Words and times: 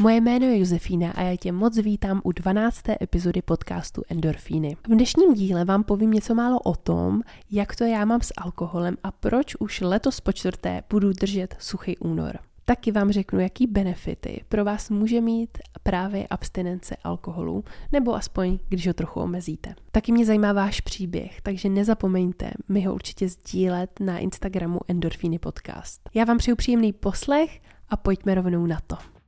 Moje 0.00 0.20
jméno 0.20 0.46
je 0.46 0.58
Josefína 0.58 1.10
a 1.10 1.22
já 1.22 1.36
tě 1.36 1.52
moc 1.52 1.78
vítám 1.78 2.20
u 2.24 2.32
12. 2.32 2.82
epizody 3.02 3.42
podcastu 3.42 4.02
Endorfíny. 4.08 4.76
V 4.84 4.88
dnešním 4.88 5.34
díle 5.34 5.64
vám 5.64 5.84
povím 5.84 6.10
něco 6.10 6.34
málo 6.34 6.60
o 6.60 6.74
tom, 6.74 7.20
jak 7.50 7.76
to 7.76 7.84
já 7.84 8.04
mám 8.04 8.20
s 8.20 8.32
alkoholem 8.36 8.96
a 9.02 9.10
proč 9.10 9.54
už 9.58 9.80
letos 9.80 10.20
po 10.20 10.32
čtvrté 10.32 10.82
budu 10.90 11.12
držet 11.12 11.56
suchý 11.58 11.98
únor. 11.98 12.38
Taky 12.64 12.92
vám 12.92 13.12
řeknu, 13.12 13.40
jaký 13.40 13.66
benefity 13.66 14.44
pro 14.48 14.64
vás 14.64 14.90
může 14.90 15.20
mít 15.20 15.58
právě 15.82 16.26
abstinence 16.26 16.96
alkoholu, 17.04 17.64
nebo 17.92 18.14
aspoň, 18.14 18.58
když 18.68 18.86
ho 18.86 18.94
trochu 18.94 19.20
omezíte. 19.20 19.74
Taky 19.92 20.12
mě 20.12 20.26
zajímá 20.26 20.52
váš 20.52 20.80
příběh, 20.80 21.40
takže 21.42 21.68
nezapomeňte 21.68 22.50
mi 22.68 22.82
ho 22.82 22.94
určitě 22.94 23.28
sdílet 23.28 24.00
na 24.00 24.18
Instagramu 24.18 24.80
Endorfíny 24.88 25.38
Podcast. 25.38 26.10
Já 26.14 26.24
vám 26.24 26.38
přeju 26.38 26.56
příjemný 26.56 26.92
poslech 26.92 27.60
a 27.88 27.96
pojďme 27.96 28.34
rovnou 28.34 28.66
na 28.66 28.80
to. 28.86 29.19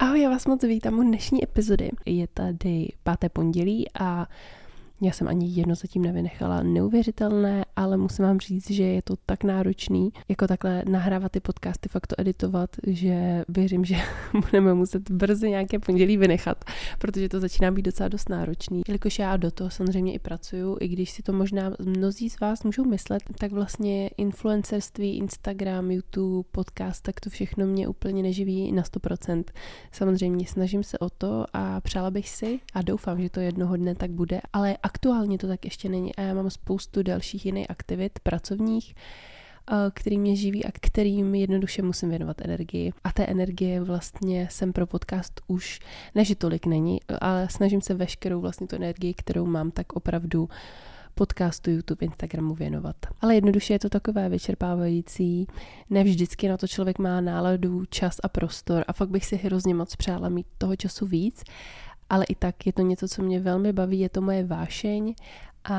Ahoj, 0.00 0.20
já 0.20 0.30
vás 0.30 0.46
moc 0.46 0.62
vítám 0.62 0.98
u 0.98 1.02
dnešní 1.02 1.44
epizody. 1.44 1.90
Je 2.06 2.26
tady 2.26 2.88
páté 3.02 3.28
pondělí 3.28 3.86
a 4.00 4.26
já 5.00 5.12
jsem 5.12 5.28
ani 5.28 5.50
jedno 5.50 5.74
zatím 5.74 6.02
nevynechala. 6.02 6.62
Neuvěřitelné, 6.62 7.64
ale 7.76 7.96
musím 7.96 8.24
vám 8.24 8.40
říct, 8.40 8.70
že 8.70 8.82
je 8.82 9.02
to 9.02 9.14
tak 9.26 9.44
náročný, 9.44 10.12
jako 10.28 10.46
takhle 10.46 10.82
nahrávat 10.88 11.32
ty 11.32 11.40
podcasty, 11.40 11.88
fakt 11.88 12.06
to 12.06 12.14
editovat, 12.18 12.70
že 12.86 13.44
věřím, 13.48 13.84
že 13.84 13.96
budeme 14.40 14.74
muset 14.74 15.10
brzy 15.10 15.50
nějaké 15.50 15.78
pondělí 15.78 16.16
vynechat, 16.16 16.64
protože 16.98 17.28
to 17.28 17.40
začíná 17.40 17.70
být 17.70 17.82
docela 17.82 18.08
dost 18.08 18.28
náročný. 18.28 18.82
Jelikož 18.88 19.18
já 19.18 19.36
do 19.36 19.50
toho 19.50 19.70
samozřejmě 19.70 20.12
i 20.12 20.18
pracuju, 20.18 20.76
i 20.80 20.88
když 20.88 21.10
si 21.10 21.22
to 21.22 21.32
možná 21.32 21.72
mnozí 21.78 22.30
z 22.30 22.40
vás 22.40 22.64
můžou 22.64 22.84
myslet, 22.84 23.22
tak 23.38 23.52
vlastně 23.52 24.08
influencerství, 24.08 25.16
Instagram, 25.16 25.90
YouTube, 25.90 26.48
podcast, 26.52 27.02
tak 27.02 27.20
to 27.20 27.30
všechno 27.30 27.66
mě 27.66 27.88
úplně 27.88 28.22
neživí 28.22 28.72
na 28.72 28.82
100%. 28.82 29.44
Samozřejmě 29.92 30.46
snažím 30.46 30.82
se 30.82 30.98
o 30.98 31.10
to 31.10 31.44
a 31.52 31.80
přála 31.80 32.10
bych 32.10 32.28
si 32.28 32.60
a 32.74 32.82
doufám, 32.82 33.22
že 33.22 33.30
to 33.30 33.40
jednoho 33.40 33.76
dne 33.76 33.94
tak 33.94 34.10
bude, 34.10 34.40
ale 34.52 34.76
aktuálně 34.88 35.38
to 35.38 35.48
tak 35.48 35.64
ještě 35.64 35.88
není 35.88 36.16
a 36.16 36.22
já 36.22 36.34
mám 36.34 36.50
spoustu 36.50 37.02
dalších 37.02 37.46
jiných 37.46 37.70
aktivit 37.70 38.18
pracovních, 38.22 38.94
eh, 38.94 39.74
který 39.94 40.18
mě 40.18 40.36
živí 40.36 40.64
a 40.64 40.70
kterým 40.72 41.34
jednoduše 41.34 41.82
musím 41.82 42.08
věnovat 42.08 42.36
energii. 42.44 42.92
A 43.04 43.12
té 43.12 43.26
energie 43.26 43.80
vlastně 43.80 44.48
jsem 44.50 44.72
pro 44.72 44.86
podcast 44.86 45.40
už, 45.46 45.80
ne 46.14 46.24
že 46.24 46.34
tolik 46.34 46.66
není, 46.66 47.00
ale 47.20 47.48
snažím 47.50 47.80
se 47.80 47.94
veškerou 47.94 48.40
vlastně 48.40 48.66
tu 48.66 48.76
energii, 48.76 49.14
kterou 49.14 49.46
mám, 49.46 49.70
tak 49.70 49.92
opravdu 49.92 50.48
podcastu, 51.14 51.70
YouTube, 51.70 52.06
Instagramu 52.06 52.54
věnovat. 52.54 52.96
Ale 53.20 53.34
jednoduše 53.34 53.72
je 53.74 53.78
to 53.78 53.88
takové 53.88 54.28
vyčerpávající, 54.28 55.46
ne 55.90 56.04
vždycky 56.04 56.48
na 56.48 56.56
to 56.56 56.68
člověk 56.68 56.98
má 56.98 57.20
náladu, 57.20 57.84
čas 57.90 58.16
a 58.22 58.28
prostor 58.28 58.84
a 58.88 58.92
fakt 58.92 59.10
bych 59.10 59.26
si 59.26 59.36
hrozně 59.36 59.74
moc 59.74 59.96
přála 59.96 60.28
mít 60.28 60.46
toho 60.58 60.76
času 60.76 61.06
víc 61.06 61.44
ale 62.10 62.24
i 62.24 62.34
tak 62.34 62.66
je 62.66 62.72
to 62.72 62.82
něco, 62.82 63.08
co 63.08 63.22
mě 63.22 63.40
velmi 63.40 63.72
baví, 63.72 64.00
je 64.00 64.08
to 64.08 64.20
moje 64.20 64.44
vášeň 64.44 65.14
a 65.64 65.78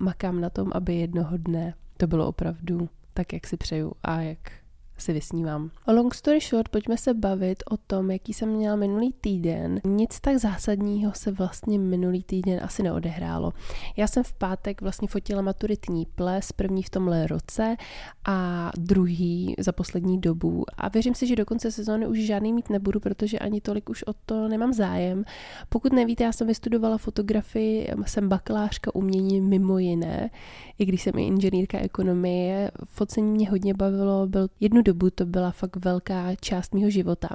makám 0.00 0.40
na 0.40 0.50
tom, 0.50 0.70
aby 0.74 0.94
jednoho 0.94 1.36
dne 1.36 1.74
to 1.96 2.06
bylo 2.06 2.28
opravdu 2.28 2.88
tak, 3.14 3.32
jak 3.32 3.46
si 3.46 3.56
přeju 3.56 3.92
a 4.02 4.20
jak 4.20 4.52
si 4.98 5.12
vysnívám. 5.12 5.70
O 5.86 5.92
long 5.92 6.14
story 6.14 6.40
short, 6.40 6.68
pojďme 6.68 6.96
se 6.96 7.14
bavit 7.14 7.62
o 7.70 7.76
tom, 7.76 8.10
jaký 8.10 8.32
jsem 8.32 8.48
měla 8.48 8.76
minulý 8.76 9.12
týden. 9.20 9.80
Nic 9.84 10.20
tak 10.20 10.36
zásadního 10.36 11.12
se 11.14 11.30
vlastně 11.30 11.78
minulý 11.78 12.22
týden 12.22 12.60
asi 12.62 12.82
neodehrálo. 12.82 13.52
Já 13.96 14.06
jsem 14.06 14.24
v 14.24 14.32
pátek 14.32 14.82
vlastně 14.82 15.08
fotila 15.08 15.42
maturitní 15.42 16.06
ples, 16.14 16.52
první 16.52 16.82
v 16.82 16.90
tomhle 16.90 17.26
roce 17.26 17.76
a 18.24 18.70
druhý 18.78 19.54
za 19.58 19.72
poslední 19.72 20.20
dobu. 20.20 20.64
A 20.76 20.88
věřím 20.88 21.14
si, 21.14 21.26
že 21.26 21.36
do 21.36 21.44
konce 21.44 21.70
sezóny 21.72 22.06
už 22.06 22.18
žádný 22.18 22.52
mít 22.52 22.70
nebudu, 22.70 23.00
protože 23.00 23.38
ani 23.38 23.60
tolik 23.60 23.88
už 23.88 24.02
o 24.02 24.12
to 24.26 24.48
nemám 24.48 24.72
zájem. 24.72 25.24
Pokud 25.68 25.92
nevíte, 25.92 26.24
já 26.24 26.32
jsem 26.32 26.46
vystudovala 26.46 26.98
fotografii, 26.98 27.88
jsem 28.06 28.28
bakalářka 28.28 28.94
umění 28.94 29.40
mimo 29.40 29.78
jiné, 29.78 30.30
i 30.78 30.84
když 30.84 31.02
jsem 31.02 31.18
i 31.18 31.26
inženýrka 31.26 31.78
ekonomie. 31.78 32.70
Focení 32.84 33.30
mě 33.30 33.50
hodně 33.50 33.74
bavilo, 33.74 34.26
byl 34.26 34.48
jednu 34.60 34.82
dobu 34.84 35.10
to 35.10 35.26
byla 35.26 35.50
fakt 35.50 35.76
velká 35.76 36.34
část 36.40 36.74
mého 36.74 36.90
života. 36.90 37.28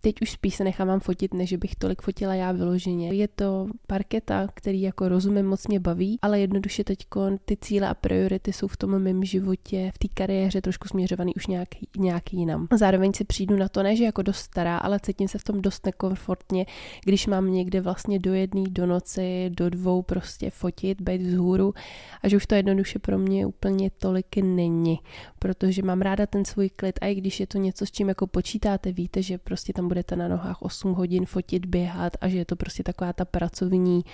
Teď 0.00 0.22
už 0.22 0.30
spíš 0.30 0.54
se 0.54 0.64
nechávám 0.64 1.00
fotit, 1.00 1.34
než 1.34 1.52
bych 1.52 1.74
tolik 1.74 2.02
fotila 2.02 2.34
já 2.34 2.52
vyloženě. 2.52 3.12
Je 3.12 3.28
to 3.28 3.66
parketa, 3.86 4.46
který 4.54 4.82
jako 4.82 5.08
rozumím, 5.08 5.46
moc 5.46 5.66
mě 5.66 5.80
baví, 5.80 6.18
ale 6.22 6.40
jednoduše 6.40 6.84
teď 6.84 6.98
ty 7.44 7.56
cíle 7.56 7.88
a 7.88 7.94
priority 7.94 8.52
jsou 8.52 8.68
v 8.68 8.76
tom 8.76 8.98
mém 8.98 9.24
životě, 9.24 9.90
v 9.94 9.98
té 9.98 10.08
kariéře 10.14 10.60
trošku 10.60 10.88
směřovaný 10.88 11.34
už 11.34 11.46
nějak, 11.46 11.68
nějak 11.96 12.32
jinam. 12.32 12.68
Zároveň 12.74 13.12
si 13.12 13.24
přijdu 13.24 13.56
na 13.56 13.68
to, 13.68 13.82
ne 13.82 13.96
že 13.96 14.04
jako 14.04 14.22
dost 14.22 14.36
stará, 14.38 14.78
ale 14.78 15.00
cítím 15.00 15.28
se 15.28 15.38
v 15.38 15.44
tom 15.44 15.62
dost 15.62 15.86
nekomfortně, 15.86 16.66
když 17.04 17.26
mám 17.26 17.52
někde 17.52 17.80
vlastně 17.80 18.18
do 18.18 18.34
jedné, 18.34 18.62
do 18.68 18.86
noci, 18.86 19.50
do 19.50 19.70
dvou 19.70 20.02
prostě 20.02 20.50
fotit, 20.50 21.00
být 21.00 21.22
vzhůru 21.22 21.74
a 22.22 22.28
že 22.28 22.36
už 22.36 22.46
to 22.46 22.54
jednoduše 22.54 22.98
pro 22.98 23.18
mě 23.18 23.46
úplně 23.46 23.90
tolik 23.90 24.36
není, 24.36 24.98
protože 25.38 25.82
mám 25.82 26.00
ráda 26.00 26.26
ten 26.26 26.44
svůj 26.44 26.70
klid 26.70 26.95
a 27.00 27.06
i 27.06 27.14
když 27.14 27.40
je 27.40 27.46
to 27.46 27.58
něco, 27.58 27.86
s 27.86 27.90
čím 27.90 28.08
jako 28.08 28.26
počítáte, 28.26 28.92
víte, 28.92 29.22
že 29.22 29.38
prostě 29.38 29.72
tam 29.72 29.88
budete 29.88 30.16
na 30.16 30.28
nohách 30.28 30.62
8 30.62 30.92
hodin 30.92 31.26
fotit, 31.26 31.66
běhat 31.66 32.16
a 32.20 32.28
že 32.28 32.38
je 32.38 32.44
to 32.44 32.56
prostě 32.56 32.82
taková 32.82 33.12
ta 33.12 33.24
pracovní 33.24 34.04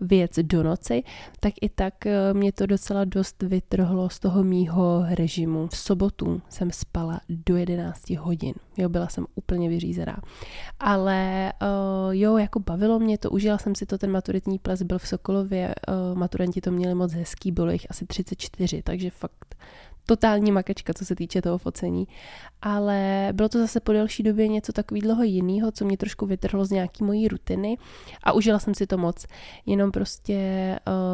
věc 0.00 0.38
do 0.42 0.62
noci, 0.62 1.02
tak 1.40 1.54
i 1.60 1.68
tak 1.68 2.06
eh, 2.06 2.34
mě 2.34 2.52
to 2.52 2.66
docela 2.66 3.04
dost 3.04 3.42
vytrhlo 3.42 4.10
z 4.10 4.18
toho 4.18 4.44
mýho 4.44 5.04
režimu. 5.08 5.68
V 5.68 5.76
sobotu 5.76 6.42
jsem 6.48 6.70
spala 6.70 7.20
do 7.28 7.56
11 7.56 8.10
hodin. 8.10 8.54
Jo, 8.76 8.88
byla 8.88 9.08
jsem 9.08 9.26
úplně 9.34 9.68
vyřízená. 9.68 10.22
Ale 10.80 11.52
uh, 11.62 12.14
jo, 12.14 12.36
jako 12.36 12.60
bavilo 12.60 12.98
mě 12.98 13.18
to, 13.18 13.30
užila 13.30 13.58
jsem 13.58 13.74
si 13.74 13.86
to, 13.86 13.98
ten 13.98 14.10
maturitní 14.10 14.58
ples 14.58 14.82
byl 14.82 14.98
v 14.98 15.08
Sokolově, 15.08 15.74
uh, 15.88 16.18
maturanti 16.18 16.60
to 16.60 16.70
měli 16.70 16.94
moc 16.94 17.12
hezký, 17.12 17.52
bylo 17.52 17.70
jich 17.70 17.86
asi 17.90 18.06
34, 18.06 18.82
takže 18.82 19.10
fakt 19.10 19.54
totální 20.10 20.52
makačka, 20.52 20.94
co 20.94 21.04
se 21.04 21.14
týče 21.14 21.42
toho 21.42 21.58
focení. 21.58 22.08
Ale 22.62 23.28
bylo 23.32 23.48
to 23.48 23.58
zase 23.58 23.80
po 23.80 23.92
delší 23.92 24.22
době 24.22 24.48
něco 24.48 24.72
takového 24.72 25.22
jiného, 25.22 25.72
co 25.72 25.84
mě 25.84 25.96
trošku 25.96 26.26
vytrhlo 26.26 26.64
z 26.64 26.70
nějaký 26.70 27.04
mojí 27.04 27.28
rutiny 27.28 27.78
a 28.22 28.32
užila 28.32 28.58
jsem 28.58 28.74
si 28.74 28.86
to 28.86 28.98
moc. 28.98 29.26
Jenom 29.66 29.90
prostě 29.90 30.38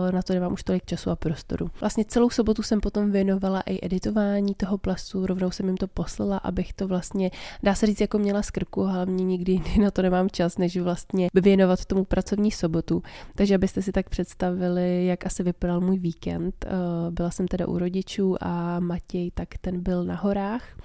uh, 0.07 0.13
na 0.13 0.23
to 0.23 0.33
nemám 0.33 0.53
už 0.53 0.63
tolik 0.63 0.85
času 0.85 1.11
a 1.11 1.17
prostoru. 1.17 1.71
Vlastně 1.81 2.05
celou 2.05 2.31
sobotu 2.31 2.63
jsem 2.63 2.81
potom 2.81 3.11
věnovala 3.11 3.61
i 3.61 3.87
editování 3.87 4.55
toho 4.55 4.79
plasu, 4.79 5.27
rovnou 5.27 5.51
jsem 5.51 5.67
jim 5.67 5.77
to 5.77 5.87
poslala, 5.87 6.37
abych 6.37 6.73
to 6.73 6.89
vlastně, 6.89 7.31
dá 7.63 7.75
se 7.75 7.87
říct, 7.87 8.01
jako 8.01 8.19
měla 8.19 8.43
z 8.43 8.51
krku, 8.51 8.83
hlavně 8.83 9.25
nikdy 9.25 9.63
na 9.83 9.91
to 9.91 10.03
nemám 10.03 10.31
čas, 10.31 10.59
než 10.59 10.77
vlastně 10.77 11.29
věnovat 11.35 11.85
tomu 11.85 12.05
pracovní 12.05 12.51
sobotu. 12.51 13.03
Takže 13.35 13.55
abyste 13.55 13.83
si 13.83 13.93
tak 13.93 14.09
představili, 14.09 15.07
jak 15.07 15.27
asi 15.27 15.43
vypadal 15.43 15.81
můj 15.81 15.99
víkend. 15.99 16.65
Uh, 16.65 17.15
byla 17.15 17.31
jsem 17.31 17.49
teda 17.49 17.69
u 17.69 17.79
rodičů 17.79 18.37
a 18.41 18.81
Matěj, 18.87 19.31
tak 19.31 19.49
ten 19.61 19.83
byl 19.83 20.05
na 20.05 20.17
horách. 20.17 20.77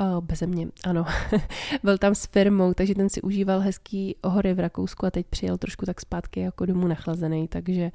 Uh, 0.00 0.24
beze 0.24 0.46
mě, 0.46 0.68
ano. 0.84 1.04
byl 1.82 1.98
tam 1.98 2.14
s 2.14 2.26
firmou, 2.26 2.74
takže 2.74 2.94
ten 2.94 3.08
si 3.08 3.22
užíval 3.22 3.60
hezký 3.60 4.16
hory 4.24 4.54
v 4.54 4.60
Rakousku 4.60 5.06
a 5.06 5.10
teď 5.10 5.26
přijel 5.26 5.58
trošku 5.58 5.86
tak 5.86 6.00
zpátky 6.00 6.40
jako 6.40 6.66
domů 6.66 6.86
nachlazený, 6.86 7.48
takže 7.48 7.90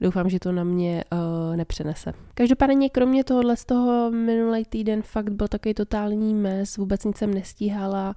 doufám, 0.00 0.28
že 0.30 0.40
to 0.40 0.52
na 0.52 0.64
mě 0.64 1.04
uh, 1.12 1.56
nepřenese. 1.56 2.12
Každopádně 2.34 2.90
kromě 2.90 3.24
tohohle 3.24 3.56
z 3.56 3.64
toho 3.64 4.10
minulý 4.10 4.64
týden 4.64 5.02
fakt 5.02 5.30
byl 5.32 5.48
takový 5.48 5.74
totální 5.74 6.34
mes, 6.34 6.76
vůbec 6.76 7.04
nic 7.04 7.16
jsem 7.16 7.34
nestíhala, 7.34 8.14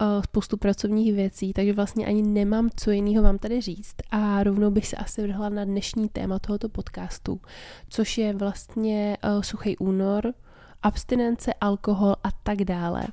uh, 0.00 0.22
spoustu 0.22 0.56
pracovních 0.56 1.12
věcí, 1.12 1.52
takže 1.52 1.72
vlastně 1.72 2.06
ani 2.06 2.22
nemám 2.22 2.68
co 2.76 2.90
jiného 2.90 3.22
vám 3.22 3.38
tady 3.38 3.60
říct 3.60 3.96
a 4.10 4.42
rovnou 4.42 4.70
bych 4.70 4.86
se 4.86 4.96
asi 4.96 5.22
vrhla 5.22 5.48
na 5.48 5.64
dnešní 5.64 6.08
téma 6.08 6.38
tohoto 6.38 6.68
podcastu, 6.68 7.40
což 7.88 8.18
je 8.18 8.34
vlastně 8.34 9.16
uh, 9.24 9.42
suchý 9.42 9.78
únor, 9.78 10.34
abstinence, 10.82 11.54
alkohol 11.54 12.16
a 12.24 12.30
tak 12.42 12.58
dále. 12.58 13.06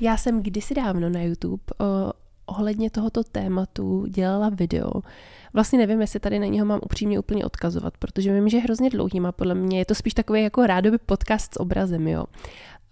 Já 0.00 0.16
jsem 0.16 0.42
kdysi 0.42 0.74
dávno 0.74 1.10
na 1.10 1.22
YouTube 1.22 1.62
uh, 1.78 1.86
ohledně 2.46 2.90
tohoto 2.90 3.24
tématu 3.24 4.06
dělala 4.06 4.48
video. 4.48 4.90
Vlastně 5.52 5.78
nevím, 5.78 6.00
jestli 6.00 6.20
tady 6.20 6.38
na 6.38 6.46
něho 6.46 6.66
mám 6.66 6.80
upřímně 6.82 7.18
úplně 7.18 7.46
odkazovat, 7.46 7.96
protože 7.98 8.34
vím, 8.34 8.48
že 8.48 8.56
je 8.56 8.62
hrozně 8.62 8.90
dlouhý, 8.90 9.20
má 9.20 9.32
podle 9.32 9.54
mě 9.54 9.78
je 9.78 9.84
to 9.84 9.94
spíš 9.94 10.14
takový 10.14 10.42
jako 10.42 10.66
rádoby 10.66 10.98
podcast 10.98 11.54
s 11.54 11.60
obrazem, 11.60 12.08
jo. 12.08 12.24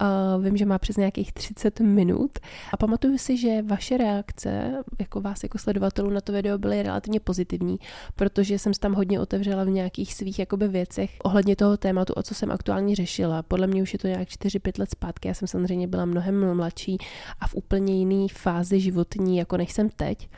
Uh, 0.03 0.45
vím, 0.45 0.57
že 0.57 0.67
má 0.67 0.79
přes 0.79 0.97
nějakých 0.97 1.33
30 1.33 1.81
minut. 1.81 2.31
A 2.73 2.77
pamatuju 2.77 3.19
si, 3.19 3.37
že 3.37 3.63
vaše 3.63 3.97
reakce, 3.97 4.83
jako 4.99 5.21
vás 5.21 5.43
jako 5.43 5.59
sledovatelů 5.59 6.11
na 6.11 6.21
to 6.21 6.33
video, 6.33 6.59
byly 6.59 6.83
relativně 6.83 7.21
pozitivní, 7.21 7.79
protože 8.17 8.59
jsem 8.59 8.75
se 8.75 8.81
tam 8.81 8.95
hodně 8.95 9.21
otevřela 9.21 9.65
v 9.65 9.69
nějakých 9.69 10.15
svých 10.15 10.39
jakoby 10.39 10.69
věcech 10.69 11.11
ohledně 11.25 11.57
toho 11.57 11.77
tématu, 11.77 12.13
o 12.13 12.23
co 12.23 12.35
jsem 12.35 12.51
aktuálně 12.51 12.97
řešila. 12.97 13.43
Podle 13.43 13.67
mě 13.67 13.83
už 13.83 13.93
je 13.93 13.99
to 13.99 14.09
nějak 14.09 14.29
4-5 14.29 14.81
let 14.81 14.91
zpátky, 14.91 15.29
já 15.29 15.35
jsem 15.35 15.49
samozřejmě 15.49 15.89
byla 15.89 16.05
mnohem 16.05 16.55
mladší 16.55 16.99
a 17.41 17.49
v 17.49 17.55
úplně 17.55 17.99
jiný 17.99 18.29
fázi 18.29 18.81
životní, 18.81 19.37
jako 19.37 19.57
než 19.57 19.73
jsem 19.73 19.91
teď 19.91 20.29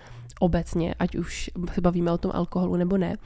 obecně, 0.41 0.95
ať 0.99 1.17
už 1.17 1.51
se 1.75 1.81
bavíme 1.81 2.13
o 2.13 2.19
tom 2.19 2.31
alkoholu 2.35 2.77
nebo 2.77 2.99
ne. 2.99 3.17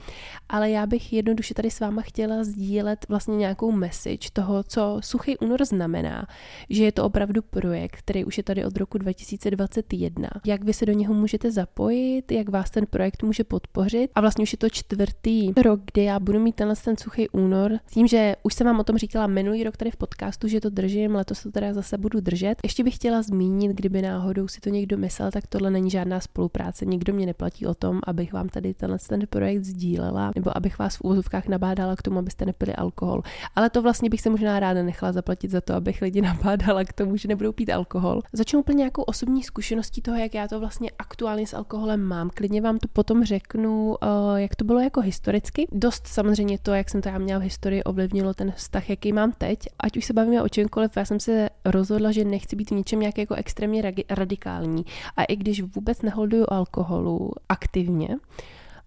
Ale 0.48 0.70
já 0.70 0.86
bych 0.86 1.12
jednoduše 1.12 1.54
tady 1.54 1.70
s 1.70 1.80
váma 1.80 2.02
chtěla 2.02 2.44
sdílet 2.44 3.06
vlastně 3.08 3.36
nějakou 3.36 3.72
message 3.72 4.28
toho, 4.32 4.62
co 4.62 4.98
Suchý 5.00 5.38
únor 5.38 5.64
znamená, 5.64 6.26
že 6.70 6.84
je 6.84 6.92
to 6.92 7.04
opravdu 7.04 7.42
projekt, 7.42 7.96
který 7.96 8.24
už 8.24 8.38
je 8.38 8.44
tady 8.44 8.64
od 8.64 8.76
roku 8.76 8.98
2021. 8.98 10.28
Jak 10.46 10.64
vy 10.64 10.72
se 10.72 10.86
do 10.86 10.92
něho 10.92 11.14
můžete 11.14 11.50
zapojit, 11.50 12.32
jak 12.32 12.48
vás 12.48 12.70
ten 12.70 12.86
projekt 12.86 13.22
může 13.22 13.44
podpořit. 13.44 14.10
A 14.14 14.20
vlastně 14.20 14.42
už 14.42 14.52
je 14.52 14.58
to 14.58 14.70
čtvrtý 14.70 15.52
rok, 15.62 15.80
kdy 15.92 16.04
já 16.04 16.20
budu 16.20 16.40
mít 16.40 16.54
tenhle 16.54 16.76
ten 16.84 16.96
Suchý 16.96 17.28
únor. 17.28 17.78
Tím, 17.90 18.06
že 18.06 18.36
už 18.42 18.54
jsem 18.54 18.66
vám 18.66 18.80
o 18.80 18.84
tom 18.84 18.96
říkala 18.96 19.26
minulý 19.26 19.64
rok 19.64 19.76
tady 19.76 19.90
v 19.90 19.96
podcastu, 19.96 20.48
že 20.48 20.60
to 20.60 20.70
držím, 20.70 21.14
letos 21.14 21.42
to 21.42 21.50
teda 21.50 21.72
zase 21.72 21.98
budu 21.98 22.20
držet. 22.20 22.58
Ještě 22.64 22.84
bych 22.84 22.94
chtěla 22.94 23.22
zmínit, 23.22 23.72
kdyby 23.72 24.02
náhodou 24.02 24.48
si 24.48 24.60
to 24.60 24.70
někdo 24.70 24.98
myslel, 24.98 25.30
tak 25.30 25.46
tohle 25.46 25.70
není 25.70 25.90
žádná 25.90 26.20
spolupráce. 26.20 26.84
Nikdo 27.04 27.16
mě 27.16 27.26
neplatí 27.26 27.66
o 27.66 27.74
tom, 27.74 28.00
abych 28.06 28.32
vám 28.32 28.48
tady 28.48 28.74
tenhle 28.74 28.98
ten 29.08 29.20
projekt 29.30 29.64
sdílela, 29.64 30.32
nebo 30.34 30.56
abych 30.56 30.78
vás 30.78 30.96
v 30.96 31.00
úvozovkách 31.00 31.48
nabádala 31.48 31.96
k 31.96 32.02
tomu, 32.02 32.18
abyste 32.18 32.46
nepili 32.46 32.74
alkohol. 32.74 33.22
Ale 33.56 33.70
to 33.70 33.82
vlastně 33.82 34.10
bych 34.10 34.20
se 34.20 34.30
možná 34.30 34.60
ráda 34.60 34.82
nechala 34.82 35.12
zaplatit 35.12 35.50
za 35.50 35.60
to, 35.60 35.74
abych 35.74 36.02
lidi 36.02 36.22
nabádala 36.22 36.84
k 36.84 36.92
tomu, 36.92 37.16
že 37.16 37.28
nebudou 37.28 37.52
pít 37.52 37.70
alkohol. 37.70 38.22
Začnu 38.32 38.60
úplně 38.60 38.76
nějakou 38.76 39.02
osobní 39.02 39.42
zkušeností 39.42 40.02
toho, 40.02 40.16
jak 40.16 40.34
já 40.34 40.48
to 40.48 40.60
vlastně 40.60 40.90
aktuálně 40.98 41.46
s 41.46 41.54
alkoholem 41.54 42.02
mám. 42.02 42.30
Klidně 42.34 42.60
vám 42.60 42.78
to 42.78 42.88
potom 42.92 43.24
řeknu, 43.24 43.96
eh, 44.02 44.06
jak 44.40 44.56
to 44.56 44.64
bylo 44.64 44.80
jako 44.80 45.00
historicky. 45.00 45.66
Dost 45.72 46.06
samozřejmě 46.06 46.58
to, 46.58 46.74
jak 46.74 46.90
jsem 46.90 47.02
to 47.02 47.08
já 47.08 47.18
měla 47.18 47.40
v 47.40 47.42
historii, 47.42 47.82
ovlivnilo 47.82 48.34
ten 48.34 48.52
vztah, 48.52 48.90
jaký 48.90 49.12
mám 49.12 49.32
teď. 49.32 49.58
Ať 49.80 49.96
už 49.96 50.04
se 50.04 50.12
bavíme 50.12 50.42
o 50.42 50.48
čemkoliv, 50.48 50.96
já 50.96 51.04
jsem 51.04 51.20
se 51.20 51.48
rozhodla, 51.64 52.12
že 52.12 52.24
nechci 52.24 52.56
být 52.56 52.70
v 52.70 52.74
něčem 52.74 53.00
nějak 53.00 53.18
jako 53.18 53.34
extrémně 53.34 53.92
radikální. 54.10 54.84
A 55.16 55.24
i 55.24 55.36
když 55.36 55.62
vůbec 55.62 56.02
neholduju 56.02 56.44
alkoholu 56.94 57.30
aktivně, 57.48 58.08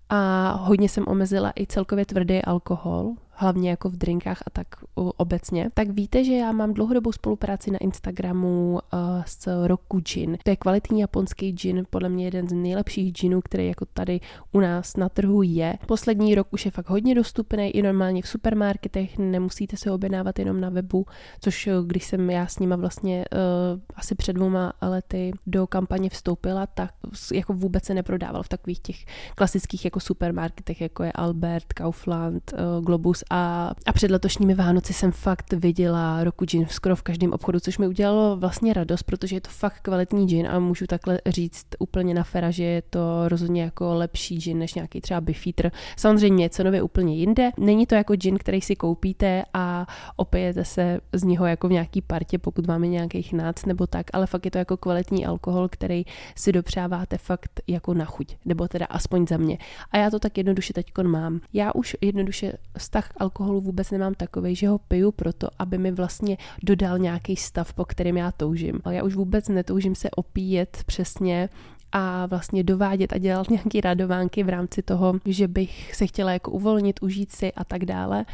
a 0.10 0.52
hodně 0.52 0.90
jsem 0.90 1.04
omezila 1.08 1.52
i 1.60 1.68
celkově 1.68 2.06
tvrdý 2.06 2.42
alkohol, 2.42 3.14
hlavně 3.40 3.70
jako 3.70 3.90
v 3.90 3.96
drinkách 3.98 4.44
a 4.48 4.50
tak 4.50 4.68
obecně, 4.96 5.70
tak 5.74 5.90
víte, 5.90 6.24
že 6.24 6.34
já 6.34 6.52
mám 6.52 6.74
dlouhodobou 6.74 7.12
spolupráci 7.12 7.72
na 7.72 7.78
Instagramu 7.78 8.74
uh, 8.74 9.00
s 9.26 9.68
Roku 9.68 10.00
Gin. 10.00 10.38
To 10.44 10.50
je 10.50 10.56
kvalitní 10.56 11.00
japonský 11.00 11.52
gin, 11.52 11.84
podle 11.90 12.10
mě 12.10 12.26
jeden 12.26 12.48
z 12.48 12.54
nejlepších 12.54 13.14
ginů, 13.14 13.42
který 13.42 13.68
jako 13.68 13.86
tady 13.86 14.20
u 14.52 14.60
nás 14.60 14.98
na 14.98 15.10
trhu 15.10 15.42
je. 15.42 15.78
Poslední 15.86 16.36
rok 16.36 16.48
už 16.52 16.66
je 16.66 16.72
fakt 16.72 16.90
hodně 16.90 17.16
dostupný 17.16 17.70
i 17.70 17.82
normálně 17.82 18.22
v 18.22 18.28
supermarketech, 18.28 19.18
nemusíte 19.18 19.78
se 19.78 19.92
objednávat 19.92 20.40
jenom 20.40 20.62
na 20.62 20.70
webu, 20.70 21.06
což 21.40 21.68
eh, 21.68 21.72
když 21.86 22.06
jsem 22.06 22.30
já 22.30 22.48
s 22.48 22.60
nima 22.60 22.76
vlastně 22.76 23.26
uh, 23.34 23.80
asi 23.96 24.16
před 24.16 24.34
dvouma 24.34 24.74
lety 24.82 25.32
do 25.48 25.68
kampaně 25.68 26.10
vstoupila, 26.10 26.68
tak 26.68 26.92
jako 27.34 27.54
vůbec 27.54 27.86
se 27.86 27.94
neprodával 27.94 28.44
v 28.44 28.50
takových 28.50 28.80
těch 28.80 29.06
klasických 29.36 29.86
jako 29.86 30.00
supermarketech, 30.00 30.82
jako 30.82 31.04
je 31.04 31.12
Albert, 31.12 31.74
Kaufland, 31.74 32.54
uh, 32.54 32.86
Globus 32.86 33.24
a, 33.30 33.72
a 33.86 33.94
před 33.94 34.12
letošními 34.12 34.54
Vánoci 34.54 34.94
jsem 34.94 35.12
fakt 35.12 35.54
viděla 35.54 36.24
roku 36.24 36.46
gin 36.46 36.66
skoro 36.70 36.96
v 36.96 37.02
každém 37.02 37.34
obchodu, 37.34 37.60
což 37.60 37.78
mi 37.78 37.88
udělalo 37.88 38.38
vlastně 38.38 38.74
radost, 38.74 39.04
protože 39.04 39.36
je 39.36 39.42
to 39.42 39.50
fakt 39.50 39.80
kvalitní 39.82 40.28
gin 40.28 40.48
a 40.48 40.60
můžu 40.60 40.88
takhle 40.88 41.20
říct 41.26 41.66
úplně 41.80 42.14
na 42.14 42.24
fera, 42.24 42.52
že 42.52 42.64
je 42.64 42.82
to 42.82 43.30
rozhodně 43.30 43.62
jako 43.62 43.94
lepší 43.94 44.38
gin 44.38 44.60
než 44.60 44.74
nějaký 44.74 45.02
třeba 45.02 45.22
Beefeater. 45.22 45.72
Samozřejmě 45.98 46.46
je 46.46 46.50
cenově 46.50 46.82
úplně 46.82 47.16
jinde. 47.16 47.52
Není 47.58 47.86
to 47.86 47.96
jako 47.96 48.16
gin, 48.16 48.38
který 48.38 48.62
si 48.62 48.76
koupíte 48.76 49.44
a 49.54 49.88
opijete 50.16 50.66
se 50.66 51.00
z 51.14 51.24
něho 51.24 51.46
jako 51.46 51.68
v 51.68 51.72
nějaký 51.72 52.02
partě, 52.02 52.38
pokud 52.38 52.68
máme 52.68 52.88
nějakýchác 52.88 53.66
nebo 53.66 53.88
tak, 53.88 54.06
ale 54.14 54.28
fakt 54.28 54.46
je 54.46 54.52
to 54.52 54.58
jako 54.58 54.78
kvalitní 54.78 55.26
alkohol, 55.26 55.68
který 55.68 56.04
si 56.36 56.52
dopřáváte 56.52 57.18
fakt 57.18 57.62
jako 57.68 57.94
na 57.94 58.06
chuť, 58.06 58.36
nebo 58.46 58.68
teda 58.68 58.86
aspoň 58.86 59.28
za 59.28 59.38
mě. 59.38 59.58
A 59.92 59.98
já 59.98 60.10
to 60.10 60.20
tak 60.20 60.38
jednoduše 60.38 60.74
teď 60.74 60.92
mám. 61.04 61.40
Já 61.54 61.72
už 61.72 61.98
jednoduše 62.02 62.54
vztah 62.78 63.10
alkoholu 63.18 63.62
vůbec 63.62 63.92
nemám 63.92 64.14
takový, 64.14 64.56
že 64.56 64.68
ho 64.68 64.78
piju 64.78 65.12
proto, 65.12 65.48
aby 65.60 65.78
mi 65.78 65.92
vlastně 65.92 66.38
dodal 66.64 66.98
nějaký 66.98 67.36
stav, 67.36 67.74
po 67.74 67.86
kterém 67.86 68.18
já 68.18 68.32
toužím. 68.32 68.80
Ale 68.84 68.96
já 68.96 69.04
už 69.04 69.16
vůbec 69.16 69.48
netoužím 69.48 69.96
se 69.96 70.10
opíjet 70.12 70.84
přesně 70.86 71.50
a 71.92 72.26
vlastně 72.26 72.64
dovádět 72.64 73.14
a 73.14 73.18
dělat 73.18 73.50
nějaké 73.50 73.82
radovánky 73.82 74.44
v 74.44 74.50
rámci 74.50 74.82
toho, 74.82 75.14
že 75.26 75.48
bych 75.48 75.96
se 75.96 76.08
chtěla 76.08 76.32
jako 76.32 76.52
uvolnit, 76.52 77.00
užít 77.02 77.32
si 77.32 77.54
a 77.54 77.64
tak 77.64 77.86
dále. 77.86 78.26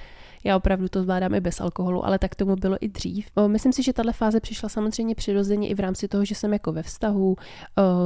Já 0.43 0.57
opravdu 0.57 0.87
to 0.87 1.03
zvládám 1.03 1.33
i 1.33 1.39
bez 1.39 1.61
alkoholu, 1.61 2.05
ale 2.05 2.19
tak 2.19 2.35
tomu 2.35 2.55
bylo 2.55 2.77
i 2.81 2.87
dřív. 2.87 3.27
Myslím 3.47 3.73
si, 3.73 3.83
že 3.83 3.93
tahle 3.93 4.13
fáze 4.13 4.39
přišla 4.39 4.69
samozřejmě 4.69 5.15
přirozeně 5.15 5.67
i 5.67 5.75
v 5.75 5.79
rámci 5.79 6.07
toho, 6.07 6.25
že 6.25 6.35
jsem 6.35 6.53
jako 6.53 6.71
ve 6.71 6.83
vztahu, 6.83 7.35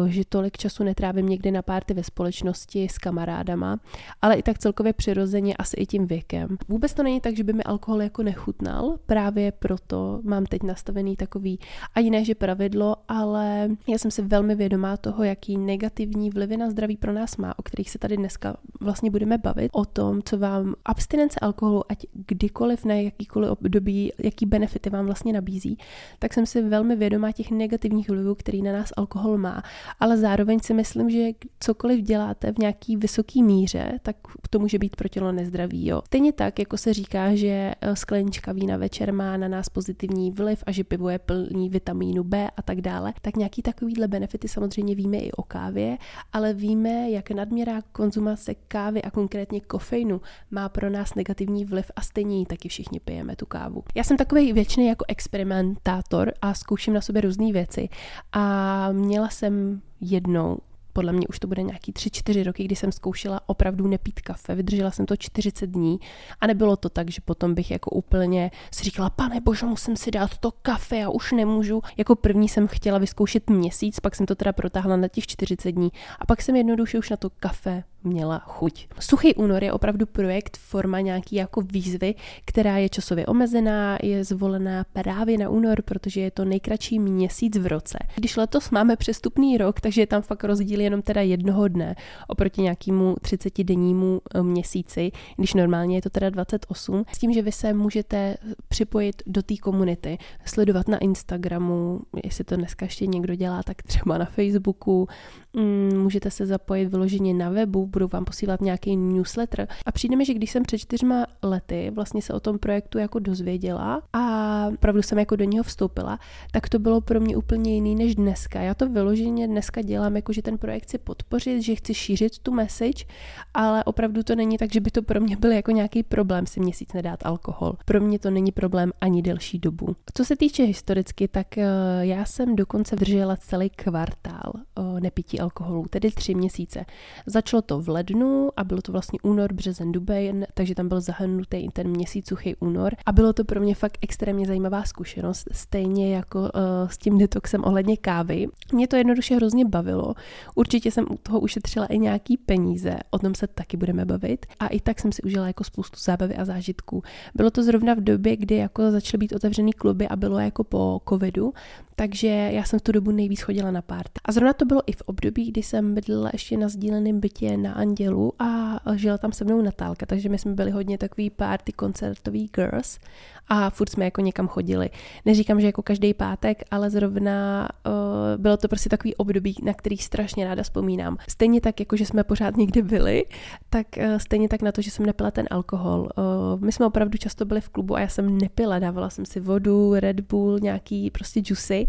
že 0.07 0.22
tolik 0.30 0.57
času 0.57 0.84
netrávím 0.84 1.25
někdy 1.25 1.51
na 1.51 1.62
párty 1.62 1.94
ve 1.94 2.04
společnosti 2.04 2.88
s 2.92 2.98
kamarádama, 2.98 3.80
ale 4.22 4.36
i 4.36 4.44
tak 4.44 4.60
celkově 4.60 4.94
přirozeně 4.94 5.56
asi 5.57 5.78
i 5.78 5.86
tím 5.86 6.07
věkem. 6.07 6.57
Vůbec 6.68 6.94
to 6.94 7.04
není 7.04 7.22
tak, 7.22 7.38
že 7.38 7.44
by 7.44 7.54
mi 7.54 7.63
alkohol 7.63 8.01
jako 8.01 8.24
nechutnal, 8.24 8.98
právě 9.06 9.51
proto 9.51 10.19
mám 10.24 10.45
teď 10.45 10.63
nastavený 10.63 11.16
takový, 11.16 11.60
ani 11.95 12.10
ne, 12.10 12.25
že 12.25 12.36
pravidlo, 12.36 12.95
ale 13.07 13.69
já 13.88 13.98
jsem 13.98 14.12
si 14.12 14.22
velmi 14.22 14.56
vědomá 14.56 14.98
toho, 14.98 15.24
jaký 15.24 15.57
negativní 15.57 16.30
vlivy 16.30 16.57
na 16.57 16.69
zdraví 16.69 16.98
pro 16.98 17.13
nás 17.13 17.38
má, 17.38 17.60
o 17.60 17.63
kterých 17.63 17.90
se 17.90 18.00
tady 18.00 18.18
dneska 18.18 18.57
vlastně 18.81 19.12
budeme 19.12 19.38
bavit, 19.38 19.69
o 19.74 19.86
tom, 19.86 20.22
co 20.25 20.38
vám 20.38 20.75
abstinence 20.86 21.40
alkoholu, 21.40 21.92
ať 21.92 22.06
kdykoliv, 22.28 22.86
na 22.86 22.96
jakýkoliv 22.96 23.52
období, 23.52 24.12
jaký 24.24 24.46
benefity 24.46 24.90
vám 24.90 25.06
vlastně 25.06 25.34
nabízí, 25.34 25.78
tak 26.20 26.34
jsem 26.34 26.46
si 26.46 26.62
velmi 26.62 26.96
vědomá 26.96 27.32
těch 27.32 27.52
negativních 27.52 28.10
vlivů, 28.10 28.36
který 28.36 28.62
na 28.62 28.74
nás 28.74 28.94
alkohol 28.98 29.38
má. 29.38 29.64
Ale 30.00 30.18
zároveň 30.18 30.60
si 30.60 30.74
myslím, 30.74 31.10
že 31.10 31.30
cokoliv 31.60 32.02
děláte 32.02 32.52
v 32.52 32.58
nějaký 32.58 32.98
vysoký 32.98 33.44
míře, 33.44 34.00
tak 34.02 34.16
to 34.50 34.60
může 34.60 34.80
být 34.80 34.96
pro 34.96 35.08
tělo 35.08 35.32
nezdravý. 35.32 35.88
Jo. 35.88 36.02
Stejně 36.06 36.34
tak, 36.34 36.60
jako 36.60 36.78
se 36.78 36.94
říká, 36.94 37.36
že 37.36 37.74
eh, 37.82 37.96
sklenička 37.96 38.52
vína 38.52 38.78
večer 38.78 39.14
má 39.14 39.38
na 39.38 39.48
nás 39.48 39.70
pozitivní 39.70 40.32
vliv 40.32 40.64
a 40.66 40.72
že 40.72 40.84
pivo 40.84 41.10
je 41.10 41.20
plný 41.20 41.70
vitamínu 41.70 42.24
B 42.24 42.50
a 42.58 42.62
tak 42.62 42.82
dále, 42.82 43.14
tak 43.22 43.36
nějaký 43.36 43.62
takovýhle 43.62 44.08
benefity 44.08 44.48
samozřejmě 44.48 44.96
víme 44.96 45.18
i 45.18 45.32
o 45.32 45.44
kávě, 45.44 45.98
ale 46.34 46.54
víme, 46.54 47.10
jak 47.12 47.32
nadměrá 47.32 47.82
konzumace 47.92 48.56
kávy 48.56 49.02
a 49.02 49.12
konkrétně 49.12 49.62
kofeinu 49.62 50.22
má 50.52 50.70
pro 50.70 50.90
nás 50.90 51.16
negativní 51.16 51.66
vliv 51.66 51.92
a 51.96 52.02
stejně 52.18 52.46
taky 52.46 52.69
všichni 52.69 53.00
pijeme 53.00 53.36
tu 53.36 53.46
kávu. 53.46 53.84
Já 53.96 54.04
jsem 54.04 54.18
takový 54.18 54.54
věčný 54.54 54.88
jako 54.88 55.06
experimentátor 55.08 56.34
a 56.42 56.54
zkouším 56.54 56.94
na 56.94 57.02
sobě 57.02 57.22
různé 57.22 57.52
věci 57.52 57.90
a 58.31 58.92
měla 58.92 59.30
jsem 59.30 59.81
jednou 60.02 60.57
podle 60.94 61.14
mě 61.14 61.28
už 61.28 61.40
to 61.40 61.47
bude 61.47 61.64
nějaký 61.64 61.92
3-4 61.92 62.44
roky, 62.44 62.64
kdy 62.64 62.76
jsem 62.76 62.92
zkoušela 62.92 63.42
opravdu 63.45 63.88
nepít 63.88 64.21
kafe. 64.21 64.56
Vydržela 64.56 64.92
jsem 64.92 65.06
to 65.06 65.18
40 65.18 65.68
dní 65.68 66.00
a 66.42 66.47
nebylo 66.47 66.76
to 66.76 66.90
tak, 66.90 67.12
že 67.12 67.21
potom 67.26 67.54
bych 67.54 67.71
jako 67.71 67.90
úplně 67.90 68.52
si 68.71 68.83
říkala, 68.83 69.09
pane 69.09 69.42
bože, 69.42 69.66
musím 69.66 69.95
si 69.95 70.12
dát 70.12 70.38
to 70.38 70.52
kafe, 70.52 70.97
já 70.97 71.09
už 71.09 71.31
nemůžu. 71.31 71.81
Jako 71.97 72.16
první 72.16 72.50
jsem 72.50 72.68
chtěla 72.68 72.97
vyzkoušet 72.97 73.50
měsíc, 73.50 74.00
pak 74.00 74.16
jsem 74.16 74.26
to 74.26 74.36
teda 74.36 74.54
protáhla 74.54 74.95
na 74.95 75.07
těch 75.07 75.28
40 75.28 75.71
dní 75.71 75.90
a 76.19 76.26
pak 76.26 76.42
jsem 76.42 76.56
jednoduše 76.56 77.00
už 77.00 77.09
na 77.09 77.18
to 77.18 77.30
kafe 77.30 77.83
měla 78.07 78.40
chuť. 78.40 78.87
Suchý 78.99 79.35
únor 79.35 79.64
je 79.64 79.73
opravdu 79.73 80.06
projekt, 80.06 80.57
forma 80.57 80.99
nějaký 80.99 81.35
jako 81.35 81.61
výzvy, 81.61 82.16
která 82.45 82.78
je 82.78 82.90
časově 82.90 83.26
omezená, 83.26 83.97
je 84.04 84.23
zvolená 84.23 84.85
právě 84.94 85.37
na 85.37 85.49
únor, 85.49 85.81
protože 85.81 86.21
je 86.21 86.31
to 86.31 86.45
nejkratší 86.45 86.99
měsíc 86.99 87.57
v 87.57 87.68
roce. 87.68 87.97
Když 88.16 88.37
letos 88.37 88.71
máme 88.71 88.95
přestupný 88.95 89.57
rok, 89.57 89.81
takže 89.81 90.02
je 90.02 90.07
tam 90.07 90.21
fakt 90.21 90.44
rozdíl 90.44 90.80
jenom 90.80 91.02
teda 91.02 91.21
jednoho 91.21 91.68
dne 91.68 91.95
oproti 92.28 92.61
nějakému 92.61 93.14
30-dennímu 93.14 94.21
eh, 94.35 94.44
měsíci, 94.44 95.11
když 95.37 95.54
normálně 95.54 95.97
je 95.97 96.02
to 96.02 96.09
teda 96.09 96.30
28, 96.30 97.04
s 97.14 97.18
tím, 97.18 97.33
že 97.33 97.42
vy 97.42 97.52
se 97.52 97.73
můžete 97.73 98.35
připojit 98.68 99.23
do 99.28 99.42
té 99.42 99.57
komunity, 99.57 100.18
sledovat 100.45 100.87
na 100.87 100.97
Instagramu, 100.97 101.99
jestli 102.23 102.44
to 102.44 102.56
dneska 102.56 102.85
ještě 102.85 103.07
někdo 103.07 103.35
dělá, 103.35 103.64
tak 103.64 103.81
třeba 103.83 104.18
na 104.18 104.26
Facebooku, 104.26 105.07
mm, 105.54 105.97
můžete 106.04 106.31
se 106.31 106.45
zapojit 106.45 106.85
vyloženě 106.85 107.33
na 107.33 107.49
webu, 107.49 107.85
budou 107.97 108.07
vám 108.07 108.25
posílat 108.25 108.61
nějaký 108.61 108.97
newsletter. 108.97 109.68
A 109.85 109.92
přijde 109.92 110.16
mi, 110.16 110.25
že 110.25 110.33
když 110.33 110.51
jsem 110.51 110.63
před 110.63 110.77
čtyřma 110.77 111.25
lety 111.44 111.92
vlastně 111.95 112.21
se 112.21 112.33
o 112.33 112.39
tom 112.39 112.59
projektu 112.59 112.97
jako 112.97 113.19
dozvěděla 113.19 114.01
a 114.13 114.68
opravdu 114.73 115.01
jsem 115.01 115.19
jako 115.19 115.35
do 115.35 115.44
něho 115.44 115.63
vstoupila, 115.63 116.19
tak 116.51 116.69
to 116.69 116.80
bylo 116.80 117.01
pro 117.01 117.19
mě 117.19 117.37
úplně 117.37 117.73
jiný 117.73 117.95
než 117.95 118.16
dneska. 118.16 118.61
Já 118.61 118.73
to 118.73 118.89
vyloženě 118.89 119.47
dneska 119.47 119.81
dělám, 119.81 120.16
jako 120.16 120.33
že 120.33 120.42
ten 120.42 120.57
projekt 120.57 120.83
chci 120.83 120.97
podpořit, 120.97 121.61
že 121.61 121.75
chci 121.75 121.94
šířit 121.94 122.39
tu 122.39 122.51
message, 122.54 123.06
ale 123.54 123.83
opravdu 123.83 124.23
to 124.23 124.35
není 124.35 124.57
tak, 124.57 124.73
že 124.73 124.80
by 124.80 124.92
to 124.92 125.01
pro 125.01 125.19
mě 125.19 125.37
byl 125.37 125.51
jako 125.51 125.71
nějaký 125.71 126.04
problém 126.04 126.47
si 126.47 126.59
měsíc 126.59 126.94
nedát 126.94 127.25
alkohol. 127.25 127.73
Pro 127.85 128.01
mě 128.01 128.19
to 128.19 128.30
není 128.30 128.51
problém 128.51 128.92
ani 129.01 129.21
delší 129.21 129.59
dobu. 129.59 129.95
Co 130.13 130.25
se 130.25 130.35
týče 130.35 130.63
historicky, 130.63 131.27
tak 131.27 131.57
eh, 131.57 131.66
já 132.01 132.25
jsem 132.25 132.56
dokonce 132.56 132.95
držela 132.95 133.35
celý 133.35 133.69
kvartál 133.69 134.54
eh, 134.56 134.81
nepití 134.99 135.39
alkoholu, 135.39 135.85
tedy 135.89 136.11
tři 136.11 136.35
měsíce. 136.35 136.85
Začalo 137.25 137.61
to 137.61 137.81
v 137.81 137.89
lednu 137.89 138.49
a 138.57 138.63
bylo 138.63 138.81
to 138.81 138.92
vlastně 138.92 139.19
únor, 139.23 139.54
březen, 139.54 139.92
duben, 139.92 140.45
takže 140.54 140.75
tam 140.75 140.87
byl 140.87 141.01
zahrnutý 141.01 141.57
i 141.57 141.69
ten 141.69 141.87
měsíc 141.87 142.27
suchý 142.27 142.56
únor 142.56 142.95
a 143.06 143.11
bylo 143.11 143.33
to 143.33 143.44
pro 143.44 143.61
mě 143.61 143.75
fakt 143.75 143.97
extrémně 144.01 144.45
zajímavá 144.45 144.83
zkušenost, 144.83 145.47
stejně 145.51 146.16
jako 146.16 146.39
uh, 146.39 146.49
s 146.87 146.97
tím 146.97 147.18
detoxem 147.18 147.63
ohledně 147.63 147.97
kávy. 147.97 148.47
Mě 148.73 148.87
to 148.87 148.95
jednoduše 148.95 149.35
hrozně 149.35 149.66
bavilo. 149.66 150.13
Určitě 150.56 150.92
jsem 150.92 151.06
u 151.11 151.18
toho 151.18 151.39
ušetřila 151.39 151.85
i 151.85 151.99
nějaký 151.99 152.37
peníze, 152.37 152.97
o 153.09 153.19
tom 153.19 153.35
se 153.35 153.47
taky 153.47 153.77
budeme 153.77 154.06
bavit 154.06 154.45
a 154.59 154.68
i 154.68 154.80
tak 154.80 154.99
jsem 154.99 155.11
si 155.11 155.21
užila 155.21 155.47
jako 155.47 155.63
spoustu 155.63 155.97
zábavy 155.99 156.35
a 156.35 156.45
zážitků. 156.45 157.04
Bylo 157.35 157.51
to 157.51 157.63
zrovna 157.63 157.94
v 157.94 158.01
době, 158.01 158.35
kdy 158.35 158.56
jako 158.56 158.92
začaly 158.92 159.19
být 159.19 159.33
otevřený 159.33 159.73
kluby 159.73 160.07
a 160.07 160.16
bylo 160.16 160.39
jako 160.39 160.63
po 160.63 161.01
covidu, 161.09 161.54
takže 161.95 162.27
já 162.27 162.63
jsem 162.63 162.80
v 162.80 162.81
tu 162.81 162.92
dobu 162.92 163.11
nejvíc 163.11 163.42
chodila 163.42 163.71
na 163.71 163.81
párty. 163.81 164.21
A 164.25 164.31
zrovna 164.31 164.54
to 164.54 164.66
bylo 164.66 164.81
i 164.88 164.92
v 164.92 165.02
období, 165.02 165.52
kdy 165.52 165.64
jsem 165.64 165.96
bydlela 165.96 166.30
ještě 166.34 166.58
na 166.58 166.70
sdíleném 166.70 167.20
bytě 167.20 167.58
na 167.58 167.74
Andělu 167.74 168.34
a 168.40 168.80
žila 168.96 169.18
tam 169.18 169.32
se 169.32 169.46
mnou 169.46 169.62
Natálka, 169.62 170.06
takže 170.06 170.30
my 170.30 170.38
jsme 170.38 170.54
byli 170.54 170.72
hodně 170.72 170.98
takový 170.98 171.30
party 171.30 171.72
koncertový 171.72 172.50
girls 172.56 173.00
a 173.48 173.70
furt 173.70 173.90
jsme 173.90 174.06
jako 174.06 174.22
někam 174.22 174.48
chodili. 174.48 174.90
Neříkám, 175.26 175.62
že 175.62 175.68
jako 175.68 175.82
každý 175.82 176.14
pátek, 176.14 176.64
ale 176.72 176.90
zrovna 176.90 177.70
uh, 177.86 178.42
bylo 178.42 178.58
to 178.58 178.68
prostě 178.68 178.90
takový 178.90 179.16
období, 179.16 179.56
na 179.64 179.74
který 179.74 179.98
strašně 179.98 180.46
ráda 180.46 180.64
vzpomínám. 180.64 181.18
Stejně 181.30 181.62
tak, 181.62 181.80
jako 181.80 181.98
že 181.98 182.06
jsme 182.06 182.24
pořád 182.24 182.58
někde 182.58 182.82
byli, 182.82 183.26
tak 183.70 183.88
uh, 183.98 184.18
stejně 184.18 184.50
tak 184.50 184.62
na 184.62 184.72
to, 184.72 184.82
že 184.82 184.92
jsem 184.92 185.06
nepila 185.06 185.32
ten 185.32 185.48
alkohol. 185.52 186.10
Uh, 186.18 186.62
my 186.62 186.72
jsme 186.72 186.86
opravdu 186.86 187.18
často 187.18 187.46
byli 187.46 187.62
v 187.62 187.70
klubu 187.70 187.96
a 187.96 188.00
já 188.00 188.08
jsem 188.08 188.38
nepila, 188.38 188.80
dávala 188.80 189.10
jsem 189.10 189.26
si 189.26 189.40
vodu, 189.40 189.94
Red 189.96 190.20
Bull, 190.20 190.60
nějaký 190.60 191.12
prostě 191.12 191.42
juicy 191.46 191.88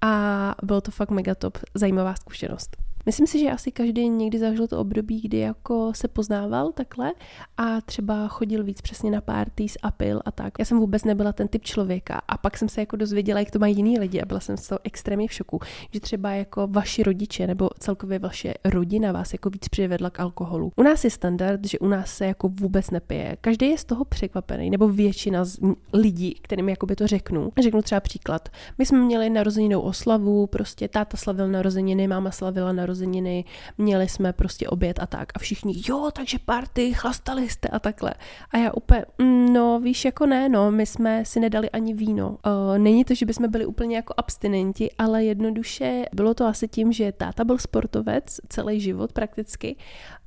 a 0.00 0.54
bylo 0.62 0.80
to 0.80 0.90
fakt 0.90 1.10
mega 1.10 1.34
top, 1.34 1.58
zajímavá 1.74 2.14
zkušenost. 2.14 2.76
Myslím 3.08 3.26
si, 3.26 3.38
že 3.38 3.50
asi 3.50 3.72
každý 3.72 4.08
někdy 4.08 4.38
zažil 4.38 4.68
to 4.68 4.78
období, 4.80 5.20
kdy 5.20 5.38
jako 5.38 5.92
se 5.94 6.08
poznával 6.08 6.72
takhle 6.72 7.12
a 7.56 7.80
třeba 7.80 8.28
chodil 8.28 8.64
víc 8.64 8.80
přesně 8.80 9.10
na 9.10 9.20
parties 9.20 9.76
a 9.82 9.90
pil 9.90 10.20
a 10.24 10.30
tak. 10.30 10.54
Já 10.58 10.64
jsem 10.64 10.78
vůbec 10.78 11.04
nebyla 11.04 11.32
ten 11.32 11.48
typ 11.48 11.62
člověka 11.62 12.20
a 12.28 12.38
pak 12.38 12.56
jsem 12.58 12.68
se 12.68 12.80
jako 12.80 12.96
dozvěděla, 12.96 13.40
jak 13.40 13.50
to 13.50 13.58
mají 13.58 13.76
jiní 13.76 13.98
lidi 13.98 14.20
a 14.20 14.26
byla 14.26 14.40
jsem 14.40 14.56
z 14.56 14.68
toho 14.68 14.78
extrémně 14.84 15.28
v 15.28 15.32
šoku, 15.32 15.60
že 15.94 16.00
třeba 16.00 16.30
jako 16.30 16.66
vaši 16.66 17.02
rodiče 17.02 17.46
nebo 17.46 17.70
celkově 17.78 18.18
vaše 18.18 18.54
rodina 18.64 19.12
vás 19.12 19.32
jako 19.32 19.50
víc 19.50 19.68
přivedla 19.68 20.10
k 20.10 20.20
alkoholu. 20.20 20.72
U 20.76 20.82
nás 20.82 21.04
je 21.04 21.10
standard, 21.10 21.66
že 21.66 21.78
u 21.78 21.88
nás 21.88 22.16
se 22.16 22.26
jako 22.26 22.48
vůbec 22.48 22.90
nepije. 22.90 23.36
Každý 23.40 23.70
je 23.70 23.78
z 23.78 23.84
toho 23.84 24.04
překvapený, 24.04 24.70
nebo 24.70 24.88
většina 24.88 25.44
z 25.44 25.58
lidí, 25.92 26.34
kterým 26.42 26.68
jakoby 26.68 26.96
to 26.96 27.06
řeknu. 27.06 27.52
Řeknu 27.62 27.82
třeba 27.82 28.00
příklad. 28.00 28.48
My 28.78 28.86
jsme 28.86 28.98
měli 28.98 29.30
narozeninou 29.30 29.80
oslavu, 29.80 30.46
prostě 30.46 30.88
táta 30.88 31.16
slavil 31.16 31.48
narozeniny, 31.48 32.08
máma 32.08 32.30
slavila 32.30 32.72
narozeniny 32.72 32.97
narozeniny, 32.98 33.44
měli 33.78 34.08
jsme 34.08 34.32
prostě 34.32 34.68
oběd 34.68 34.98
a 35.00 35.06
tak. 35.06 35.28
A 35.34 35.38
všichni, 35.38 35.74
jo, 35.88 36.10
takže 36.12 36.38
party, 36.44 36.94
chlastali 36.94 37.48
jste 37.48 37.68
a 37.68 37.78
takhle. 37.78 38.14
A 38.50 38.58
já 38.58 38.72
úplně, 38.72 39.04
mm, 39.18 39.52
no 39.52 39.80
víš, 39.80 40.04
jako 40.04 40.26
ne, 40.26 40.48
no, 40.48 40.70
my 40.70 40.86
jsme 40.86 41.24
si 41.24 41.40
nedali 41.40 41.70
ani 41.70 41.94
víno. 41.94 42.28
Uh, 42.28 42.78
není 42.78 43.04
to, 43.04 43.14
že 43.14 43.26
bychom 43.26 43.50
byli 43.50 43.66
úplně 43.66 43.96
jako 43.96 44.14
abstinenti, 44.16 44.90
ale 44.98 45.24
jednoduše 45.24 46.04
bylo 46.12 46.34
to 46.34 46.46
asi 46.46 46.68
tím, 46.68 46.92
že 46.92 47.12
táta 47.12 47.44
byl 47.44 47.58
sportovec 47.58 48.40
celý 48.48 48.80
život 48.80 49.12
prakticky 49.12 49.76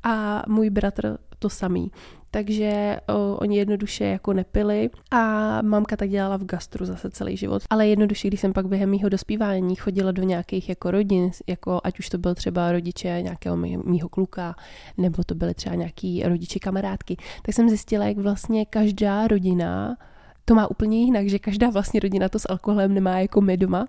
a 0.04 0.44
můj 0.48 0.70
bratr 0.70 1.18
to 1.40 1.50
samý 1.50 1.92
takže 2.32 2.98
o, 3.08 3.38
oni 3.38 3.58
jednoduše 3.58 4.06
jako 4.06 4.34
nepili 4.34 4.90
a 5.12 5.62
mamka 5.62 5.96
tak 5.96 6.10
dělala 6.10 6.38
v 6.38 6.46
gastru 6.46 6.86
zase 6.86 7.12
celý 7.12 7.38
život. 7.38 7.62
Ale 7.70 7.88
jednoduše, 7.88 8.28
když 8.28 8.40
jsem 8.40 8.54
pak 8.54 8.68
během 8.68 8.90
mýho 8.90 9.10
dospívání 9.10 9.76
chodila 9.76 10.12
do 10.12 10.24
nějakých 10.24 10.70
jako 10.70 10.92
rodin, 10.92 11.32
jako 11.48 11.82
ať 11.84 12.00
už 12.00 12.10
to 12.10 12.18
byl 12.18 12.36
třeba 12.36 12.72
rodiče 12.72 13.18
nějakého 13.22 13.58
mýho 13.58 14.10
kluka, 14.10 14.56
nebo 14.98 15.24
to 15.24 15.36
byly 15.36 15.54
třeba 15.54 15.76
nějaký 15.76 16.24
rodiče 16.24 16.60
kamarádky, 16.60 17.18
tak 17.42 17.56
jsem 17.56 17.70
zjistila, 17.70 18.06
jak 18.06 18.18
vlastně 18.18 18.66
každá 18.66 19.28
rodina 19.28 19.98
to 20.46 20.56
má 20.56 20.72
úplně 20.72 21.02
jinak, 21.02 21.30
že 21.30 21.40
každá 21.40 21.70
vlastně 21.70 22.00
rodina 22.00 22.30
to 22.30 22.40
s 22.40 22.50
alkoholem 22.50 22.94
nemá 22.94 23.20
jako 23.20 23.42
my 23.42 23.58
doma 23.58 23.88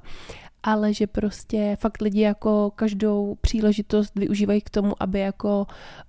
ale 0.63 0.95
že 0.95 1.07
prostě 1.07 1.77
fakt 1.81 2.03
lidi 2.03 2.21
jako 2.21 2.73
každou 2.75 3.37
příležitost 3.41 4.13
využívají 4.17 4.61
k 4.61 4.71
tomu, 4.71 4.95
aby 5.01 5.21
jako 5.21 5.67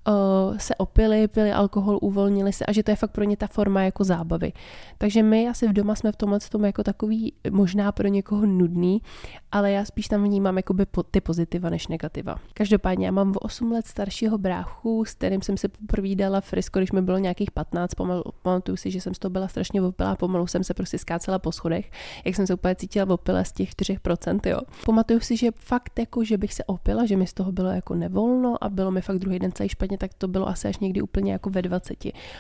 uh, 0.08 0.58
se 0.58 0.76
opili, 0.76 1.28
pili 1.28 1.52
alkohol, 1.52 2.00
uvolnili 2.02 2.54
se 2.54 2.66
a 2.66 2.72
že 2.72 2.84
to 2.84 2.92
je 2.92 2.96
fakt 2.96 3.12
pro 3.12 3.24
ně 3.24 3.38
ta 3.38 3.48
forma 3.48 3.84
jako 3.84 4.04
zábavy. 4.04 4.54
Takže 4.98 5.24
my 5.24 5.50
asi 5.50 5.68
v 5.68 5.74
doma 5.74 5.96
jsme 5.96 6.12
v 6.12 6.16
tomhle 6.16 6.40
tom 6.40 6.66
jako 6.66 6.84
takový 6.84 7.34
možná 7.50 7.92
pro 7.92 8.08
někoho 8.08 8.46
nudný, 8.46 9.02
ale 9.52 9.72
já 9.72 9.86
spíš 9.86 10.08
tam 10.08 10.24
vnímám 10.24 10.58
jakoby 10.58 10.86
ty 11.12 11.22
pozitiva 11.22 11.70
než 11.70 11.88
negativa. 11.88 12.36
Každopádně 12.54 13.06
já 13.06 13.12
mám 13.12 13.34
v 13.34 13.38
8 13.38 13.72
let 13.72 13.88
staršího 13.88 14.38
bráchu, 14.38 15.06
s 15.06 15.14
kterým 15.14 15.42
jsem 15.42 15.58
se 15.58 15.68
poprvé 15.68 16.16
dala 16.16 16.42
frisko, 16.42 16.80
když 16.80 16.92
mi 16.92 17.02
bylo 17.02 17.18
nějakých 17.18 17.52
15, 17.52 17.94
pomalu, 17.94 18.24
pamatuju 18.42 18.78
si, 18.78 18.92
že 18.92 19.02
jsem 19.02 19.14
z 19.14 19.20
toho 19.20 19.30
byla 19.30 19.48
strašně 19.48 19.82
opilá, 19.82 20.16
pomalu 20.16 20.48
jsem 20.48 20.64
se 20.64 20.74
prostě 20.74 20.98
skácela 20.98 21.40
po 21.40 21.52
schodech, 21.52 21.92
jak 22.26 22.36
jsem 22.36 22.48
se 22.48 22.54
úplně 22.54 22.76
cítila 22.76 23.14
opila 23.14 23.44
z 23.44 23.52
těch 23.52 23.70
4%, 23.70 24.43
jo. 24.46 24.60
Pamatuju 24.86 25.20
si, 25.20 25.38
že 25.38 25.52
fakt 25.56 26.00
jako, 26.00 26.24
že 26.24 26.38
bych 26.38 26.54
se 26.54 26.64
opila, 26.64 27.06
že 27.06 27.18
mi 27.18 27.28
z 27.28 27.34
toho 27.34 27.52
bylo 27.52 27.70
jako 27.70 27.96
nevolno 27.96 28.64
a 28.64 28.70
bylo 28.70 28.92
mi 28.92 29.02
fakt 29.02 29.18
druhý 29.18 29.40
den 29.40 29.52
celý 29.52 29.70
špatně, 29.70 29.98
tak 29.98 30.14
to 30.14 30.28
bylo 30.28 30.48
asi 30.48 30.68
až 30.68 30.78
někdy 30.78 31.02
úplně 31.02 31.32
jako 31.32 31.50
ve 31.50 31.62
20. 31.62 31.98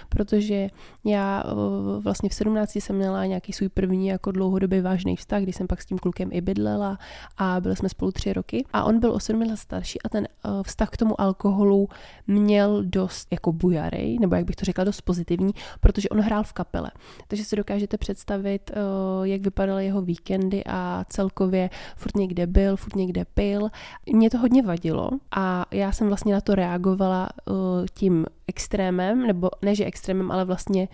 Protože 0.09 0.69
já 1.05 1.43
eh, 1.45 1.99
vlastně 1.99 2.29
v 2.29 2.33
17 2.33 2.75
jsem 2.75 2.95
měla 2.95 3.25
nějaký 3.25 3.53
svůj 3.53 3.69
první 3.69 4.07
jako 4.07 4.31
dlouhodobý 4.31 4.81
vážný 4.81 5.15
vztah, 5.15 5.41
kdy 5.41 5.53
jsem 5.53 5.67
pak 5.67 5.81
s 5.81 5.85
tím 5.85 5.97
klukem 5.97 6.29
i 6.31 6.41
bydlela 6.41 6.97
a 7.37 7.61
byli 7.61 7.75
jsme 7.75 7.89
spolu 7.89 8.11
tři 8.11 8.33
roky. 8.33 8.65
A 8.73 8.83
on 8.83 8.99
byl 8.99 9.11
o 9.11 9.19
7 9.19 9.41
let 9.41 9.57
starší 9.57 10.01
a 10.01 10.09
ten 10.09 10.27
eh, 10.27 10.49
vztah 10.63 10.89
k 10.89 10.97
tomu 10.97 11.21
alkoholu 11.21 11.89
měl 12.27 12.83
dost 12.83 13.27
jako 13.31 13.51
bujarej, 13.51 14.17
nebo 14.19 14.35
jak 14.35 14.45
bych 14.45 14.55
to 14.55 14.65
řekla, 14.65 14.83
dost 14.83 15.01
pozitivní, 15.01 15.53
protože 15.79 16.09
on 16.09 16.19
hrál 16.19 16.43
v 16.43 16.53
kapele. 16.53 16.91
Takže 17.27 17.45
si 17.45 17.55
dokážete 17.55 17.97
představit, 17.97 18.71
eh, 18.71 18.75
jak 19.23 19.41
vypadaly 19.41 19.85
jeho 19.85 20.01
víkendy 20.01 20.63
a 20.65 21.05
celkově 21.09 21.69
furt 21.95 22.15
někde 22.15 22.47
byl, 22.47 22.77
furt 22.77 22.95
někde 22.95 23.25
pil. 23.25 23.69
Mě 24.13 24.29
to 24.29 24.37
hodně 24.37 24.61
vadilo 24.61 25.09
a 25.35 25.65
já 25.71 25.91
jsem 25.91 26.07
vlastně 26.07 26.33
na 26.33 26.41
to 26.41 26.55
reagovala 26.55 27.29
uh, 27.45 27.55
tím 27.93 28.25
extrémem, 28.47 29.27
nebo 29.27 29.49
ne 29.61 29.75
že 29.75 29.85
extrémem, 29.85 30.31
ale 30.31 30.45
vlastně 30.45 30.87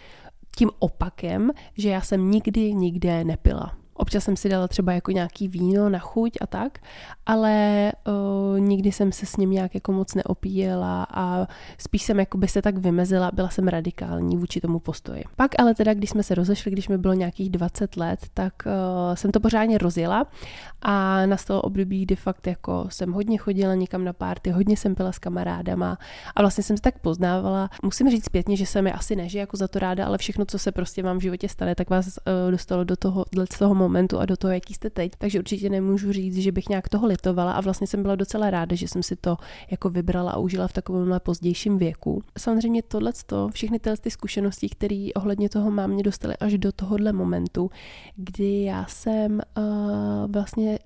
tím 0.57 0.69
opakem, 0.79 1.51
že 1.77 1.89
já 1.89 2.01
jsem 2.01 2.31
nikdy 2.31 2.73
nikde 2.73 3.23
nepila. 3.23 3.78
Občas 4.01 4.23
jsem 4.23 4.35
si 4.35 4.49
dala 4.49 4.67
třeba 4.67 4.93
jako 4.93 5.11
nějaký 5.11 5.47
víno 5.47 5.89
na 5.89 5.99
chuť 5.99 6.37
a 6.41 6.47
tak, 6.47 6.77
ale 7.25 7.91
uh, 8.07 8.59
nikdy 8.59 8.91
jsem 8.91 9.11
se 9.11 9.25
s 9.25 9.37
ním 9.37 9.51
nějak 9.51 9.75
jako 9.75 9.91
moc 9.91 10.15
neopíjela 10.15 11.07
a 11.11 11.47
spíš 11.77 12.03
jsem 12.03 12.19
jako 12.19 12.37
by 12.37 12.47
se 12.47 12.61
tak 12.61 12.77
vymezila, 12.77 13.31
byla 13.33 13.49
jsem 13.49 13.67
radikální 13.67 14.37
vůči 14.37 14.61
tomu 14.61 14.79
postoji. 14.79 15.23
Pak 15.35 15.59
ale 15.59 15.75
teda, 15.75 15.93
když 15.93 16.09
jsme 16.09 16.23
se 16.23 16.35
rozešli, 16.35 16.71
když 16.71 16.87
mi 16.87 16.97
bylo 16.97 17.13
nějakých 17.13 17.49
20 17.49 17.97
let, 17.97 18.19
tak 18.33 18.53
uh, 18.65 19.15
jsem 19.15 19.31
to 19.31 19.39
pořádně 19.39 19.77
rozjela 19.77 20.25
a 20.81 21.25
nastalo 21.25 21.61
období, 21.61 22.05
kdy 22.05 22.15
fakt 22.15 22.47
jako 22.47 22.85
jsem 22.89 23.13
hodně 23.13 23.37
chodila 23.37 23.75
někam 23.75 24.03
na 24.03 24.13
párty, 24.13 24.49
hodně 24.49 24.77
jsem 24.77 24.95
pila 24.95 25.11
s 25.11 25.19
kamarádama 25.19 25.97
a 26.35 26.41
vlastně 26.41 26.63
jsem 26.63 26.77
se 26.77 26.81
tak 26.81 26.99
poznávala. 26.99 27.69
Musím 27.83 28.09
říct 28.09 28.25
zpětně, 28.25 28.57
že 28.57 28.65
jsem 28.65 28.83
mi 28.83 28.91
asi 28.91 29.15
neži 29.15 29.37
jako 29.37 29.57
za 29.57 29.67
to 29.67 29.79
ráda, 29.79 30.05
ale 30.05 30.17
všechno, 30.17 30.45
co 30.45 30.59
se 30.59 30.71
prostě 30.71 31.03
vám 31.03 31.17
v 31.17 31.21
životě 31.21 31.49
stane, 31.49 31.75
tak 31.75 31.89
vás 31.89 32.07
uh, 32.07 32.51
dostalo 32.51 32.83
do 32.83 32.95
toho, 32.95 33.25
do 33.31 33.45
toho 33.59 33.75
momentu 33.75 33.88
a 34.19 34.25
do 34.25 34.37
toho, 34.37 34.53
jaký 34.53 34.73
jste 34.73 34.89
teď. 34.89 35.11
Takže 35.17 35.39
určitě 35.39 35.69
nemůžu 35.69 36.11
říct, 36.11 36.37
že 36.37 36.51
bych 36.51 36.69
nějak 36.69 36.89
toho 36.89 37.07
litovala 37.07 37.51
a 37.51 37.61
vlastně 37.61 37.87
jsem 37.87 38.01
byla 38.01 38.15
docela 38.15 38.49
ráda, 38.49 38.75
že 38.75 38.87
jsem 38.87 39.03
si 39.03 39.15
to 39.15 39.37
jako 39.71 39.89
vybrala 39.89 40.31
a 40.31 40.37
užila 40.37 40.67
v 40.67 40.73
takovémhle 40.73 41.19
pozdějším 41.19 41.77
věku. 41.77 42.23
Samozřejmě 42.37 42.83
tohle, 42.83 43.11
všechny 43.51 43.79
tyhle 43.79 43.97
ty 43.97 44.11
zkušenosti, 44.11 44.69
které 44.69 45.09
ohledně 45.15 45.49
toho 45.49 45.71
mám, 45.71 45.89
mě 45.89 46.03
dostaly 46.03 46.37
až 46.37 46.57
do 46.57 46.71
tohohle 46.71 47.13
momentu, 47.13 47.71
kdy 48.15 48.63
já 48.63 48.85
jsem 48.85 49.41
uh, 49.57 50.31
vlastně 50.31 50.79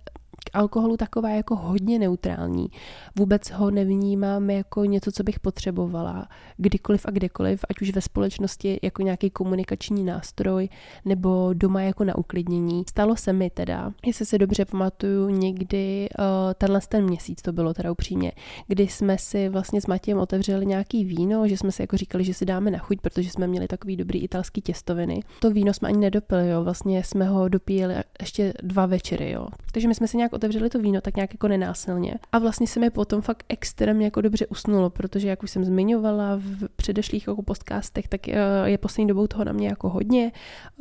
k 0.43 0.49
alkoholu 0.53 0.97
taková 0.97 1.29
jako 1.29 1.55
hodně 1.55 1.99
neutrální. 1.99 2.67
Vůbec 3.15 3.51
ho 3.51 3.71
nevnímám 3.71 4.49
jako 4.49 4.85
něco, 4.85 5.11
co 5.11 5.23
bych 5.23 5.39
potřebovala 5.39 6.27
kdykoliv 6.57 7.05
a 7.05 7.11
kdekoliv, 7.11 7.65
ať 7.69 7.81
už 7.81 7.91
ve 7.91 8.01
společnosti 8.01 8.79
jako 8.81 9.01
nějaký 9.01 9.29
komunikační 9.29 10.03
nástroj 10.03 10.69
nebo 11.05 11.49
doma 11.53 11.81
jako 11.81 12.03
na 12.03 12.17
uklidnění. 12.17 12.83
Stalo 12.89 13.15
se 13.15 13.33
mi 13.33 13.49
teda, 13.49 13.91
jestli 14.05 14.25
se 14.25 14.37
dobře 14.37 14.65
pamatuju, 14.65 15.29
někdy 15.29 16.09
uh, 16.19 16.25
tenhle 16.57 16.79
ten 16.89 17.05
měsíc 17.05 17.41
to 17.41 17.53
bylo 17.53 17.73
teda 17.73 17.91
upřímně, 17.91 18.31
kdy 18.67 18.87
jsme 18.87 19.17
si 19.17 19.49
vlastně 19.49 19.81
s 19.81 19.87
Matějem 19.87 20.19
otevřeli 20.19 20.65
nějaký 20.65 21.05
víno, 21.05 21.47
že 21.47 21.57
jsme 21.57 21.71
si 21.71 21.81
jako 21.81 21.97
říkali, 21.97 22.23
že 22.23 22.33
si 22.33 22.45
dáme 22.45 22.71
na 22.71 22.79
chuť, 22.79 23.01
protože 23.01 23.29
jsme 23.29 23.47
měli 23.47 23.67
takový 23.67 23.97
dobrý 23.97 24.23
italský 24.23 24.61
těstoviny. 24.61 25.19
To 25.39 25.51
víno 25.51 25.73
jsme 25.73 25.87
ani 25.87 25.97
nedopili, 25.97 26.49
jo, 26.49 26.63
vlastně 26.63 27.03
jsme 27.03 27.25
ho 27.25 27.49
dopíjeli 27.49 27.95
ještě 28.21 28.53
dva 28.63 28.85
večery, 28.85 29.31
jo. 29.31 29.47
Takže 29.71 29.87
my 29.87 29.95
jsme 29.95 30.07
si 30.07 30.17
nějak 30.17 30.32
otevřeli 30.33 30.69
to 30.69 30.79
víno, 30.79 31.01
tak 31.01 31.15
nějak 31.15 31.33
jako 31.33 31.47
nenásilně. 31.47 32.15
A 32.31 32.39
vlastně 32.39 32.67
se 32.67 32.79
mi 32.79 32.89
potom 32.89 33.21
fakt 33.21 33.43
extrémně 33.49 34.05
jako 34.05 34.21
dobře 34.21 34.47
usnulo, 34.47 34.89
protože 34.89 35.27
jak 35.27 35.43
už 35.43 35.51
jsem 35.51 35.65
zmiňovala 35.65 36.35
v 36.35 36.69
předešlých 36.75 37.27
jako 37.27 37.43
podcastech, 37.43 38.07
tak 38.07 38.27
eh, 38.27 38.37
je 38.65 38.77
poslední 38.77 39.07
dobou 39.07 39.27
toho 39.27 39.43
na 39.43 39.51
mě 39.51 39.67
jako 39.67 39.89
hodně. 39.89 40.31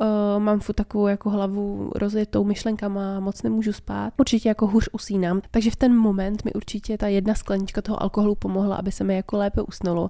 Uh, 0.01 0.07
mám 0.43 0.59
furt 0.59 0.75
takovou 0.75 1.07
jako 1.07 1.29
hlavu 1.29 1.91
rozjetou 1.95 2.43
myšlenkama, 2.43 3.19
moc 3.19 3.43
nemůžu 3.43 3.73
spát. 3.73 4.13
Určitě 4.17 4.49
jako 4.49 4.67
hůř 4.67 4.89
usínám. 4.91 5.41
Takže 5.51 5.71
v 5.71 5.75
ten 5.75 5.95
moment 5.95 6.45
mi 6.45 6.53
určitě 6.53 6.97
ta 6.97 7.07
jedna 7.07 7.35
sklenička 7.35 7.81
toho 7.81 8.03
alkoholu 8.03 8.35
pomohla, 8.35 8.75
aby 8.75 8.91
se 8.91 9.03
mi 9.03 9.15
jako 9.15 9.37
lépe 9.37 9.61
usnulo. 9.61 10.09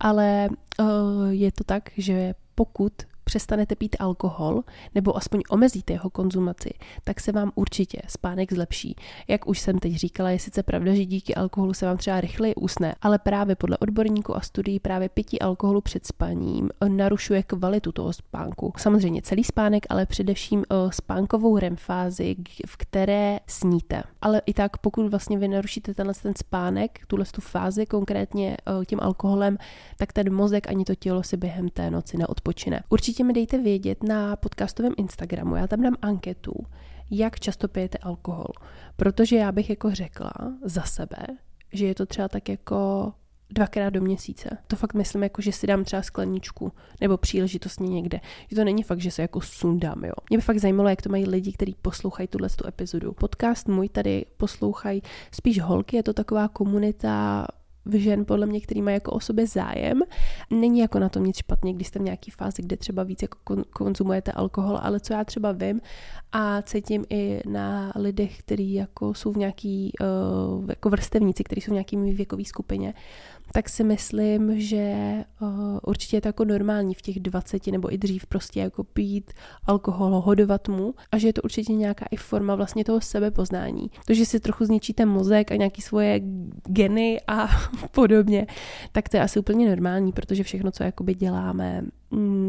Ale 0.00 0.48
uh, 0.80 0.86
je 1.30 1.52
to 1.52 1.64
tak, 1.64 1.90
že 1.96 2.34
pokud 2.54 2.92
přestanete 3.24 3.74
pít 3.74 3.96
alkohol 3.98 4.62
nebo 4.94 5.16
aspoň 5.16 5.40
omezíte 5.50 5.92
jeho 5.92 6.10
konzumaci, 6.10 6.70
tak 7.04 7.20
se 7.20 7.32
vám 7.32 7.52
určitě 7.54 8.02
spánek 8.08 8.52
zlepší. 8.52 8.96
Jak 9.28 9.48
už 9.48 9.58
jsem 9.58 9.78
teď 9.78 9.94
říkala, 9.94 10.30
je 10.30 10.38
sice 10.38 10.62
pravda, 10.62 10.94
že 10.94 11.04
díky 11.04 11.34
alkoholu 11.34 11.74
se 11.74 11.86
vám 11.86 11.96
třeba 11.96 12.20
rychleji 12.20 12.54
usne, 12.54 12.94
ale 13.02 13.18
právě 13.18 13.56
podle 13.56 13.78
odborníků 13.78 14.36
a 14.36 14.40
studií 14.40 14.80
právě 14.80 15.08
pití 15.08 15.40
alkoholu 15.40 15.80
před 15.80 16.06
spaním 16.06 16.70
narušuje 16.88 17.42
kvalitu 17.42 17.92
toho 17.92 18.12
spánku. 18.12 18.72
Samozřejmě 18.76 19.22
celý 19.22 19.44
spánek, 19.44 19.86
ale 19.88 20.06
především 20.06 20.64
eh, 20.70 20.74
spánkovou 20.92 21.58
REM 21.58 21.76
fázi, 21.76 22.36
v 22.66 22.76
které 22.76 23.38
sníte. 23.46 24.02
Ale 24.22 24.42
i 24.46 24.54
tak, 24.54 24.76
pokud 24.76 25.10
vlastně 25.10 25.38
vy 25.38 25.48
narušíte 25.48 25.94
tenhle 25.94 26.14
ten 26.22 26.32
spánek, 26.36 27.00
tuhle 27.06 27.24
tu 27.24 27.40
fázi 27.40 27.86
konkrétně 27.86 28.56
eh, 28.56 28.84
tím 28.86 28.98
alkoholem, 29.02 29.58
tak 29.96 30.12
ten 30.12 30.34
mozek 30.34 30.68
ani 30.68 30.84
to 30.84 30.94
tělo 30.94 31.22
si 31.22 31.36
během 31.36 31.68
té 31.68 31.90
noci 31.90 32.16
neodpočine. 32.18 32.82
Určitě 32.88 33.13
určitě 33.14 33.24
mi 33.24 33.32
dejte 33.32 33.58
vědět 33.58 34.02
na 34.02 34.36
podcastovém 34.36 34.92
Instagramu, 34.96 35.56
já 35.56 35.66
tam 35.66 35.82
dám 35.82 35.96
anketu, 36.02 36.52
jak 37.10 37.40
často 37.40 37.68
pijete 37.68 37.98
alkohol. 37.98 38.46
Protože 38.96 39.36
já 39.36 39.52
bych 39.52 39.70
jako 39.70 39.90
řekla 39.90 40.32
za 40.64 40.82
sebe, 40.82 41.16
že 41.72 41.86
je 41.86 41.94
to 41.94 42.06
třeba 42.06 42.28
tak 42.28 42.48
jako 42.48 43.12
dvakrát 43.50 43.90
do 43.90 44.00
měsíce. 44.00 44.58
To 44.66 44.76
fakt 44.76 44.94
myslím 44.94 45.22
jako, 45.22 45.42
že 45.42 45.52
si 45.52 45.66
dám 45.66 45.84
třeba 45.84 46.02
skleničku 46.02 46.72
nebo 47.00 47.16
příležitostně 47.16 47.88
někde. 47.88 48.20
Že 48.50 48.56
to 48.56 48.64
není 48.64 48.82
fakt, 48.82 49.00
že 49.00 49.10
se 49.10 49.22
jako 49.22 49.40
sundám, 49.40 50.04
jo. 50.04 50.12
Mě 50.30 50.38
by 50.38 50.42
fakt 50.42 50.58
zajímalo, 50.58 50.88
jak 50.88 51.02
to 51.02 51.08
mají 51.08 51.26
lidi, 51.26 51.52
kteří 51.52 51.76
poslouchají 51.82 52.28
tuhle 52.28 52.48
tu 52.48 52.66
epizodu. 52.66 53.12
Podcast 53.12 53.68
můj 53.68 53.88
tady 53.88 54.24
poslouchají 54.36 55.02
spíš 55.32 55.60
holky, 55.60 55.96
je 55.96 56.02
to 56.02 56.12
taková 56.12 56.48
komunita 56.48 57.46
žen, 57.92 58.24
podle 58.24 58.46
mě, 58.46 58.60
který 58.60 58.82
mají 58.82 58.94
jako 58.94 59.12
o 59.12 59.20
sobě 59.20 59.46
zájem. 59.46 60.02
Není 60.50 60.78
jako 60.78 60.98
na 60.98 61.08
tom 61.08 61.24
nic 61.24 61.36
špatně, 61.36 61.72
když 61.72 61.88
jste 61.88 61.98
v 61.98 62.02
nějaký 62.02 62.30
fázi, 62.30 62.62
kde 62.62 62.76
třeba 62.76 63.02
víc 63.02 63.22
jako 63.22 63.64
konzumujete 63.70 64.32
alkohol, 64.32 64.78
ale 64.82 65.00
co 65.00 65.12
já 65.12 65.24
třeba 65.24 65.52
vím 65.52 65.80
a 66.32 66.62
cítím 66.62 67.04
i 67.10 67.40
na 67.48 67.92
lidech, 67.96 68.38
kteří 68.38 68.74
jako 68.74 69.14
jsou 69.14 69.32
v 69.32 69.36
nějaký 69.36 69.92
uh, 70.00 70.70
jako 70.70 70.90
vrstevníci, 70.90 71.44
kteří 71.44 71.60
jsou 71.60 71.70
v 71.70 71.74
nějaký 71.74 71.96
věkové 71.96 72.44
skupině, 72.44 72.94
tak 73.52 73.68
si 73.68 73.84
myslím, 73.84 74.60
že 74.60 74.94
uh, 75.40 75.78
určitě 75.86 76.16
je 76.16 76.20
to 76.20 76.28
jako 76.28 76.44
normální 76.44 76.94
v 76.94 77.02
těch 77.02 77.20
20 77.20 77.66
nebo 77.66 77.94
i 77.94 77.98
dřív 77.98 78.26
prostě 78.26 78.60
jako 78.60 78.84
pít 78.84 79.32
alkohol, 79.64 80.20
hodovat 80.20 80.68
mu 80.68 80.94
a 81.12 81.18
že 81.18 81.28
je 81.28 81.32
to 81.32 81.42
určitě 81.42 81.72
nějaká 81.72 82.06
i 82.10 82.16
forma 82.16 82.54
vlastně 82.54 82.84
toho 82.84 83.00
sebepoznání. 83.00 83.90
To, 84.06 84.14
že 84.14 84.26
si 84.26 84.40
trochu 84.40 84.64
zničíte 84.64 85.06
mozek 85.06 85.52
a 85.52 85.56
nějaký 85.56 85.82
svoje 85.82 86.20
geny 86.66 87.20
a 87.26 87.48
podobně, 87.90 88.46
tak 88.92 89.08
to 89.08 89.16
je 89.16 89.22
asi 89.22 89.38
úplně 89.38 89.68
normální, 89.68 90.12
protože 90.12 90.42
všechno, 90.42 90.70
co 90.70 90.82
jakoby 90.82 91.14
děláme, 91.14 91.84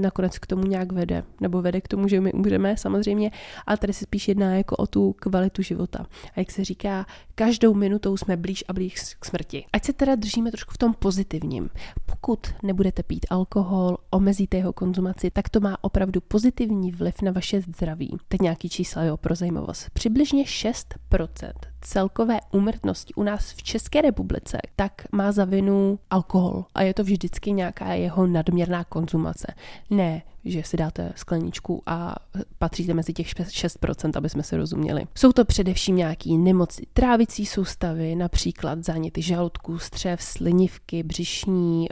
nakonec 0.06 0.40
k 0.40 0.48
tomu 0.48 0.64
nějak 0.64 0.92
vede, 0.92 1.24
nebo 1.42 1.62
vede 1.62 1.82
k 1.82 1.88
tomu, 1.88 2.08
že 2.08 2.22
my 2.22 2.34
umřeme 2.34 2.78
samozřejmě, 2.78 3.32
ale 3.66 3.78
tady 3.78 3.94
se 3.94 4.04
spíš 4.04 4.28
jedná 4.28 4.56
jako 4.56 4.76
o 4.76 4.88
tu 4.88 5.14
kvalitu 5.14 5.62
života. 5.62 6.06
A 6.36 6.40
jak 6.40 6.52
se 6.52 6.66
říká, 6.66 7.06
každou 7.36 7.74
minutou 7.74 8.18
jsme 8.18 8.38
blíž 8.38 8.64
a 8.68 8.74
blíž 8.74 9.16
k 9.20 9.26
smrti. 9.26 9.66
Ať 9.74 9.86
se 9.86 9.94
teda 9.94 10.16
držíme 10.16 10.52
trošku 10.52 10.74
v 10.74 10.78
tom 10.78 10.94
pozitivním. 10.94 11.70
Pokud 12.06 12.40
nebudete 12.64 13.04
pít 13.04 13.26
alkohol, 13.30 13.98
omezíte 14.10 14.58
jeho 14.58 14.74
konzumaci, 14.74 15.32
tak 15.32 15.50
to 15.50 15.60
má 15.60 15.84
opravdu 15.84 16.22
pozitivní 16.22 16.92
vliv 16.92 17.22
na 17.22 17.32
vaše 17.32 17.62
zdraví. 17.62 18.18
Teď 18.28 18.42
nějaký 18.42 18.70
čísla, 18.70 19.04
jo, 19.04 19.18
pro 19.18 19.36
zajímavost. 19.36 19.90
Přibližně 19.94 20.44
6% 20.44 21.52
celkové 21.86 22.39
úmrtnosti 22.51 23.13
u 23.13 23.24
nás 23.24 23.51
v 23.51 23.63
České 23.63 24.01
republice, 24.01 24.58
tak 24.75 24.94
má 25.12 25.32
za 25.32 25.46
vinu 25.46 26.00
alkohol. 26.10 26.65
A 26.75 26.82
je 26.82 26.94
to 26.94 27.04
vždycky 27.04 27.51
nějaká 27.51 27.94
jeho 27.94 28.27
nadměrná 28.27 28.84
konzumace. 28.84 29.54
Ne, 29.89 30.22
že 30.46 30.64
si 30.64 30.78
dáte 30.78 31.14
skleničku 31.16 31.84
a 31.86 32.16
patříte 32.58 32.94
mezi 32.94 33.14
těch 33.14 33.28
6%, 33.28 34.12
aby 34.16 34.30
jsme 34.30 34.44
se 34.44 34.58
rozuměli. 34.58 35.08
Jsou 35.16 35.32
to 35.32 35.46
především 35.46 35.96
nějaké 35.96 36.30
nemoci 36.30 36.86
trávicí 36.94 37.46
soustavy, 37.46 38.16
například 38.16 38.84
záněty 38.84 39.22
žaludku, 39.22 39.80
střev, 39.80 40.22
slinivky, 40.22 41.04
břišní, 41.04 41.88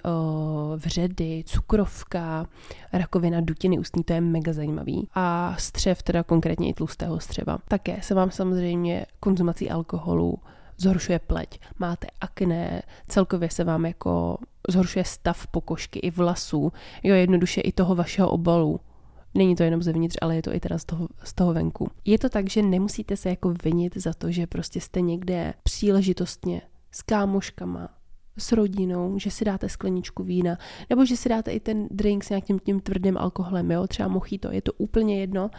vředy, 0.75 1.43
cukrovka, 1.45 2.47
rakovina 2.93 3.41
dutiny 3.41 3.79
ústní, 3.79 4.03
to 4.03 4.13
je 4.13 4.21
mega 4.21 4.53
zajímavý. 4.53 5.07
A 5.15 5.55
střev, 5.59 6.03
teda 6.03 6.23
konkrétně 6.23 6.69
i 6.69 6.73
tlustého 6.73 7.19
střeva. 7.19 7.57
Také 7.67 8.01
se 8.01 8.13
vám 8.13 8.31
samozřejmě 8.31 9.05
konzumací 9.19 9.69
alkoholu 9.69 10.39
zhoršuje 10.77 11.19
pleť, 11.19 11.59
máte 11.79 12.07
akné, 12.21 12.81
celkově 13.07 13.49
se 13.49 13.63
vám 13.63 13.85
jako 13.85 14.37
zhoršuje 14.69 15.05
stav 15.05 15.47
pokožky 15.47 15.99
i 15.99 16.11
vlasů, 16.11 16.73
jo, 17.03 17.15
jednoduše 17.15 17.61
i 17.61 17.71
toho 17.71 17.95
vašeho 17.95 18.29
obalu. 18.29 18.79
Není 19.33 19.55
to 19.55 19.63
jenom 19.63 19.83
zevnitř, 19.83 20.15
ale 20.21 20.35
je 20.35 20.41
to 20.41 20.53
i 20.55 20.59
teda 20.59 20.77
z 20.77 20.85
toho, 20.85 21.07
z 21.23 21.33
toho 21.33 21.53
venku. 21.53 21.89
Je 22.05 22.19
to 22.19 22.29
tak, 22.29 22.49
že 22.49 22.61
nemusíte 22.61 23.17
se 23.17 23.29
jako 23.29 23.53
vinit 23.63 23.97
za 23.97 24.13
to, 24.13 24.31
že 24.31 24.47
prostě 24.47 24.81
jste 24.81 25.01
někde 25.01 25.53
příležitostně 25.63 26.61
s 26.91 27.01
kámoškama, 27.01 27.89
s 28.37 28.51
rodinou, 28.51 29.19
že 29.19 29.31
si 29.31 29.45
dáte 29.45 29.69
skleničku 29.69 30.23
vína, 30.23 30.57
nebo 30.89 31.05
že 31.05 31.17
si 31.17 31.29
dáte 31.29 31.51
i 31.51 31.59
ten 31.59 31.87
drink 31.91 32.23
s 32.23 32.29
nějakým 32.29 32.59
tím 32.59 32.79
tvrdým 32.79 33.17
alkoholem, 33.17 33.71
jo, 33.71 33.87
třeba 33.87 34.09
mochito, 34.09 34.51
je 34.51 34.61
to 34.61 34.73
úplně 34.73 35.19
jedno, 35.19 35.49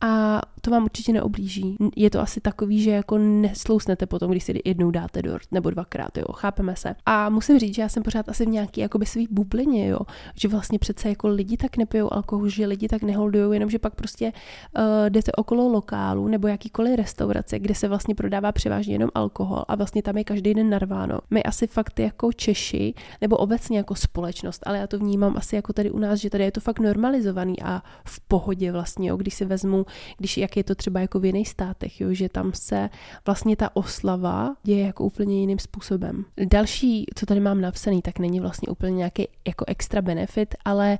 a 0.00 0.42
to 0.60 0.70
vám 0.70 0.84
určitě 0.84 1.12
neoblíží. 1.12 1.76
Je 1.96 2.10
to 2.10 2.20
asi 2.20 2.40
takový, 2.40 2.82
že 2.82 2.90
jako 2.90 3.18
neslousnete 3.18 4.06
potom, 4.06 4.30
když 4.30 4.44
si 4.44 4.60
jednou 4.64 4.90
dáte 4.90 5.22
dort, 5.22 5.48
nebo 5.52 5.70
dvakrát, 5.70 6.18
jo, 6.18 6.24
chápeme 6.32 6.76
se. 6.76 6.94
A 7.06 7.28
musím 7.28 7.58
říct, 7.58 7.74
že 7.74 7.82
já 7.82 7.88
jsem 7.88 8.02
pořád 8.02 8.28
asi 8.28 8.46
v 8.46 8.48
nějaký 8.48 8.80
jakoby 8.80 9.06
svý 9.06 9.28
bublině, 9.30 9.88
jo, 9.88 9.98
že 10.34 10.48
vlastně 10.48 10.78
přece 10.78 11.08
jako 11.08 11.28
lidi 11.28 11.56
tak 11.56 11.76
nepijou 11.76 12.12
alkohol, 12.12 12.48
že 12.48 12.66
lidi 12.66 12.88
tak 12.88 13.02
neholdují, 13.02 13.52
jenomže 13.52 13.78
pak 13.78 13.94
prostě 13.94 14.32
uh, 14.78 14.82
jdete 15.08 15.32
okolo 15.32 15.68
lokálu 15.68 16.28
nebo 16.28 16.48
jakýkoliv 16.48 16.96
restaurace, 16.96 17.58
kde 17.58 17.74
se 17.74 17.88
vlastně 17.88 18.14
prodává 18.14 18.52
převážně 18.52 18.94
jenom 18.94 19.10
alkohol 19.14 19.64
a 19.68 19.74
vlastně 19.74 20.02
tam 20.02 20.18
je 20.18 20.24
každý 20.24 20.54
den 20.54 20.70
narváno. 20.70 21.18
My 21.30 21.42
asi 21.42 21.66
fakt 21.66 21.98
jako 22.08 22.32
Češi, 22.32 22.94
nebo 23.20 23.36
obecně 23.36 23.78
jako 23.78 23.94
společnost, 23.94 24.62
ale 24.66 24.78
já 24.78 24.86
to 24.86 24.98
vnímám 24.98 25.36
asi 25.36 25.56
jako 25.56 25.72
tady 25.72 25.90
u 25.90 25.98
nás, 25.98 26.20
že 26.20 26.30
tady 26.30 26.44
je 26.44 26.52
to 26.52 26.60
fakt 26.60 26.78
normalizovaný 26.78 27.62
a 27.62 27.82
v 28.04 28.20
pohodě 28.20 28.72
vlastně, 28.72 29.08
jo, 29.08 29.16
když 29.16 29.34
si 29.34 29.44
vezmu 29.44 29.86
když 30.18 30.36
jak 30.36 30.56
je 30.56 30.64
to 30.64 30.74
třeba 30.74 31.00
jako 31.00 31.20
v 31.20 31.24
jiných 31.24 31.48
státech, 31.48 32.00
jo, 32.00 32.08
že 32.12 32.28
tam 32.28 32.52
se 32.54 32.90
vlastně 33.26 33.56
ta 33.56 33.76
oslava 33.76 34.56
děje 34.62 34.86
jako 34.86 35.04
úplně 35.04 35.40
jiným 35.40 35.58
způsobem. 35.58 36.24
Další, 36.50 37.06
co 37.14 37.26
tady 37.26 37.40
mám 37.40 37.60
napsaný, 37.60 38.02
tak 38.02 38.18
není 38.18 38.40
vlastně 38.40 38.68
úplně 38.68 38.92
nějaký 38.92 39.28
jako 39.46 39.64
extra 39.68 40.02
benefit, 40.02 40.54
ale 40.64 40.98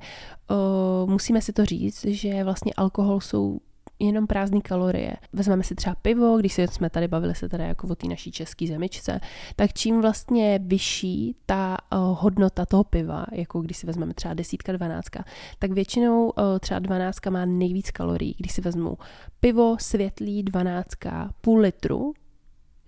uh, 0.49 1.09
musíme 1.09 1.41
si 1.41 1.53
to 1.53 1.65
říct, 1.65 2.05
že 2.05 2.43
vlastně 2.43 2.73
alkohol 2.77 3.21
jsou 3.21 3.59
jenom 3.99 4.27
prázdné 4.27 4.61
kalorie. 4.61 5.13
Vezmeme 5.33 5.63
si 5.63 5.75
třeba 5.75 5.95
pivo, 5.95 6.37
když 6.37 6.57
jsme 6.57 6.89
tady 6.89 7.07
bavili 7.07 7.35
se 7.35 7.49
tady 7.49 7.63
jako 7.63 7.87
o 7.87 7.95
té 7.95 8.07
naší 8.07 8.31
české 8.31 8.67
zemičce, 8.67 9.19
tak 9.55 9.73
čím 9.73 10.01
vlastně 10.01 10.59
vyšší 10.63 11.35
ta 11.45 11.77
uh, 11.93 12.17
hodnota 12.19 12.65
toho 12.65 12.83
piva, 12.83 13.25
jako 13.31 13.61
když 13.61 13.77
si 13.77 13.87
vezmeme 13.87 14.13
třeba 14.13 14.33
desítka, 14.33 14.71
dvanáctka, 14.71 15.25
tak 15.59 15.71
většinou 15.71 16.29
uh, 16.29 16.59
třeba 16.59 16.79
dvanáctka 16.79 17.29
má 17.29 17.45
nejvíc 17.45 17.91
kalorií. 17.91 18.35
Když 18.37 18.51
si 18.51 18.61
vezmu 18.61 18.97
pivo 19.39 19.77
světlý 19.79 20.43
dvanáctka, 20.43 21.33
půl 21.41 21.59
litru, 21.59 22.13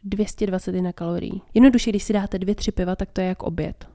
221 0.03 0.93
kalorií. 0.93 1.41
Jednoduše, 1.53 1.89
když 1.89 2.03
si 2.03 2.13
dáte 2.13 2.39
dvě, 2.39 2.55
tři 2.55 2.71
piva, 2.71 2.95
tak 2.95 3.11
to 3.11 3.21
je 3.21 3.27
jak 3.27 3.43
oběd. 3.43 3.87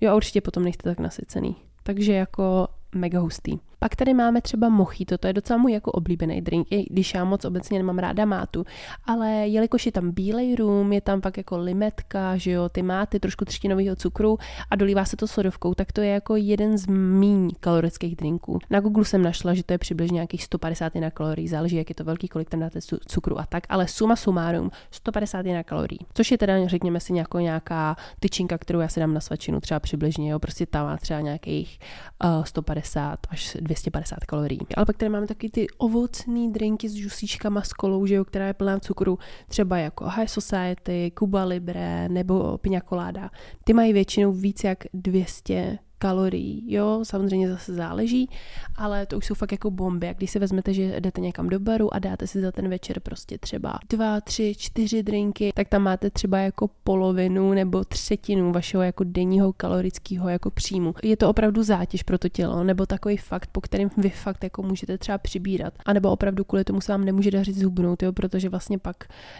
Jo 0.00 0.12
a 0.12 0.14
určitě 0.14 0.40
potom 0.40 0.64
nejste 0.64 0.90
tak 0.90 0.98
nasycený. 0.98 1.56
Takže 1.82 2.12
jako 2.12 2.68
mega 2.94 3.20
hustý. 3.20 3.58
Pak 3.82 3.96
tady 3.96 4.14
máme 4.14 4.40
třeba 4.40 4.68
mochito, 4.68 5.18
to 5.18 5.26
je 5.26 5.32
docela 5.32 5.58
můj 5.58 5.72
jako 5.72 5.92
oblíbený 5.92 6.40
drink, 6.40 6.66
i 6.70 6.86
když 6.90 7.14
já 7.14 7.24
moc 7.24 7.44
obecně 7.44 7.78
nemám 7.78 7.98
ráda 7.98 8.24
mátu, 8.24 8.64
ale 9.04 9.30
jelikož 9.30 9.86
je 9.86 9.92
tam 9.92 10.10
bílej 10.10 10.54
rum, 10.54 10.92
je 10.92 11.00
tam 11.00 11.20
pak 11.20 11.36
jako 11.36 11.58
limetka, 11.58 12.36
že 12.36 12.50
jo, 12.50 12.68
ty 12.68 12.82
máty, 12.82 13.20
trošku 13.20 13.44
třtinového 13.44 13.96
cukru 13.96 14.38
a 14.70 14.76
dolívá 14.76 15.04
se 15.04 15.16
to 15.16 15.28
sodovkou, 15.28 15.74
tak 15.74 15.92
to 15.92 16.00
je 16.00 16.08
jako 16.08 16.36
jeden 16.36 16.78
z 16.78 16.86
míň 16.86 17.50
kalorických 17.60 18.16
drinků. 18.16 18.58
Na 18.70 18.80
Google 18.80 19.04
jsem 19.04 19.22
našla, 19.22 19.54
že 19.54 19.62
to 19.62 19.74
je 19.74 19.78
přibližně 19.78 20.14
nějakých 20.14 20.44
150 20.44 20.94
na 20.94 21.10
kalorií, 21.10 21.48
záleží, 21.48 21.76
jak 21.76 21.88
je 21.88 21.94
to 21.94 22.04
velký, 22.04 22.28
kolik 22.28 22.50
tam 22.50 22.60
dáte 22.60 22.78
cukru 23.08 23.38
a 23.38 23.46
tak, 23.46 23.64
ale 23.68 23.88
suma 23.88 24.16
sumárum 24.16 24.70
150 24.90 25.46
na 25.46 25.62
kalorií, 25.62 25.98
což 26.14 26.30
je 26.30 26.38
teda, 26.38 26.66
řekněme 26.68 27.00
si, 27.00 27.12
nějakou 27.12 27.38
nějaká 27.38 27.96
tyčinka, 28.20 28.58
kterou 28.58 28.80
já 28.80 28.88
si 28.88 29.00
dám 29.00 29.14
na 29.14 29.20
svačinu, 29.20 29.60
třeba 29.60 29.80
přibližně, 29.80 30.30
jo, 30.30 30.38
prostě 30.38 30.66
tam 30.66 30.86
má 30.86 30.96
třeba 30.96 31.20
nějakých 31.20 31.78
uh, 32.24 32.44
150 32.44 33.18
až 33.30 33.56
250 33.72 34.24
kalorií. 34.24 34.60
Ale 34.76 34.86
pak 34.86 34.96
tady 34.96 35.08
máme 35.08 35.26
taky 35.26 35.50
ty 35.50 35.66
ovocné 35.78 36.48
drinky 36.50 36.88
s 36.88 36.92
žusíčkama, 36.92 37.62
s 37.62 37.72
kolou, 37.72 38.06
že 38.06 38.14
jo, 38.14 38.24
která 38.24 38.46
je 38.46 38.54
plná 38.54 38.78
cukru, 38.78 39.18
třeba 39.48 39.78
jako 39.78 40.04
High 40.04 40.26
Society, 40.26 41.12
Cuba 41.18 41.44
Libre 41.44 42.08
nebo 42.08 42.58
Pina 42.58 42.80
Colada. 42.80 43.30
Ty 43.64 43.72
mají 43.72 43.92
většinou 43.92 44.32
víc 44.32 44.64
jak 44.64 44.78
200 44.94 45.78
kalorií, 46.02 46.64
jo, 46.66 47.00
samozřejmě 47.02 47.48
zase 47.48 47.74
záleží, 47.74 48.28
ale 48.76 49.06
to 49.06 49.16
už 49.16 49.26
jsou 49.26 49.34
fakt 49.34 49.52
jako 49.52 49.70
bomby. 49.70 50.08
A 50.08 50.12
když 50.12 50.30
si 50.30 50.38
vezmete, 50.38 50.74
že 50.74 51.00
jdete 51.00 51.20
někam 51.20 51.48
do 51.48 51.60
baru 51.60 51.94
a 51.94 51.98
dáte 51.98 52.26
si 52.26 52.40
za 52.40 52.52
ten 52.52 52.68
večer 52.68 53.00
prostě 53.00 53.38
třeba 53.38 53.78
dva, 53.90 54.20
tři, 54.20 54.54
čtyři 54.58 55.02
drinky, 55.02 55.52
tak 55.54 55.68
tam 55.68 55.82
máte 55.82 56.10
třeba 56.10 56.38
jako 56.38 56.70
polovinu 56.84 57.52
nebo 57.52 57.84
třetinu 57.84 58.52
vašeho 58.52 58.82
jako 58.82 59.04
denního 59.04 59.52
kalorického 59.52 60.28
jako 60.28 60.50
příjmu. 60.50 60.94
Je 61.02 61.16
to 61.16 61.30
opravdu 61.30 61.62
zátěž 61.62 62.02
pro 62.02 62.18
to 62.18 62.28
tělo, 62.28 62.64
nebo 62.64 62.86
takový 62.86 63.16
fakt, 63.16 63.48
po 63.52 63.60
kterém 63.60 63.90
vy 63.96 64.10
fakt 64.10 64.44
jako 64.44 64.62
můžete 64.62 64.98
třeba 64.98 65.18
přibírat. 65.18 65.74
A 65.86 65.92
nebo 65.92 66.10
opravdu 66.10 66.44
kvůli 66.44 66.64
tomu 66.64 66.80
se 66.80 66.92
vám 66.92 67.04
nemůže 67.04 67.30
dařit 67.30 67.56
zhubnout, 67.56 68.02
jo, 68.02 68.12
protože 68.12 68.48
vlastně 68.48 68.78
pak 68.78 68.96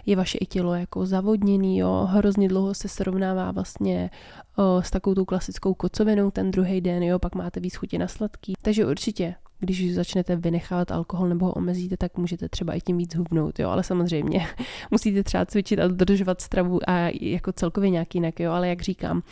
je 0.07 0.16
vaše 0.16 0.38
i 0.38 0.46
tělo 0.46 0.75
jako 0.75 1.07
zavodněný, 1.07 1.79
jo, 1.79 2.09
hrozně 2.11 2.48
dlouho 2.48 2.75
se 2.75 2.88
srovnává 2.88 3.51
vlastně 3.51 4.11
o, 4.57 4.83
s 4.83 4.91
takovou 4.91 5.15
tou 5.15 5.25
klasickou 5.25 5.75
kocovinou 5.75 6.31
ten 6.31 6.51
druhý 6.51 6.81
den, 6.81 7.03
jo, 7.03 7.19
pak 7.19 7.35
máte 7.35 7.61
víc 7.61 7.75
chutě 7.75 7.99
na 7.99 8.09
sladký. 8.09 8.55
Takže 8.62 8.87
určitě 8.87 9.35
když 9.65 9.95
začnete 9.95 10.37
vynechávat 10.37 10.91
alkohol 10.91 11.29
nebo 11.29 11.47
ho 11.47 11.53
omezíte, 11.53 11.97
tak 11.97 12.19
můžete 12.19 12.49
třeba 12.49 12.75
i 12.75 12.81
tím 12.81 12.99
víc 12.99 13.15
hubnout, 13.15 13.59
jo, 13.59 13.71
ale 13.71 13.85
samozřejmě 13.85 14.47
musíte 14.91 15.23
třeba 15.23 15.47
cvičit 15.47 15.79
a 15.79 15.88
dodržovat 15.88 16.41
stravu 16.41 16.81
a 16.91 17.11
jako 17.21 17.53
celkově 17.53 17.91
nějak 17.91 18.15
jinak, 18.15 18.41
jo, 18.41 18.53
ale 18.53 18.69
jak 18.69 18.83
říkám, 18.83 19.23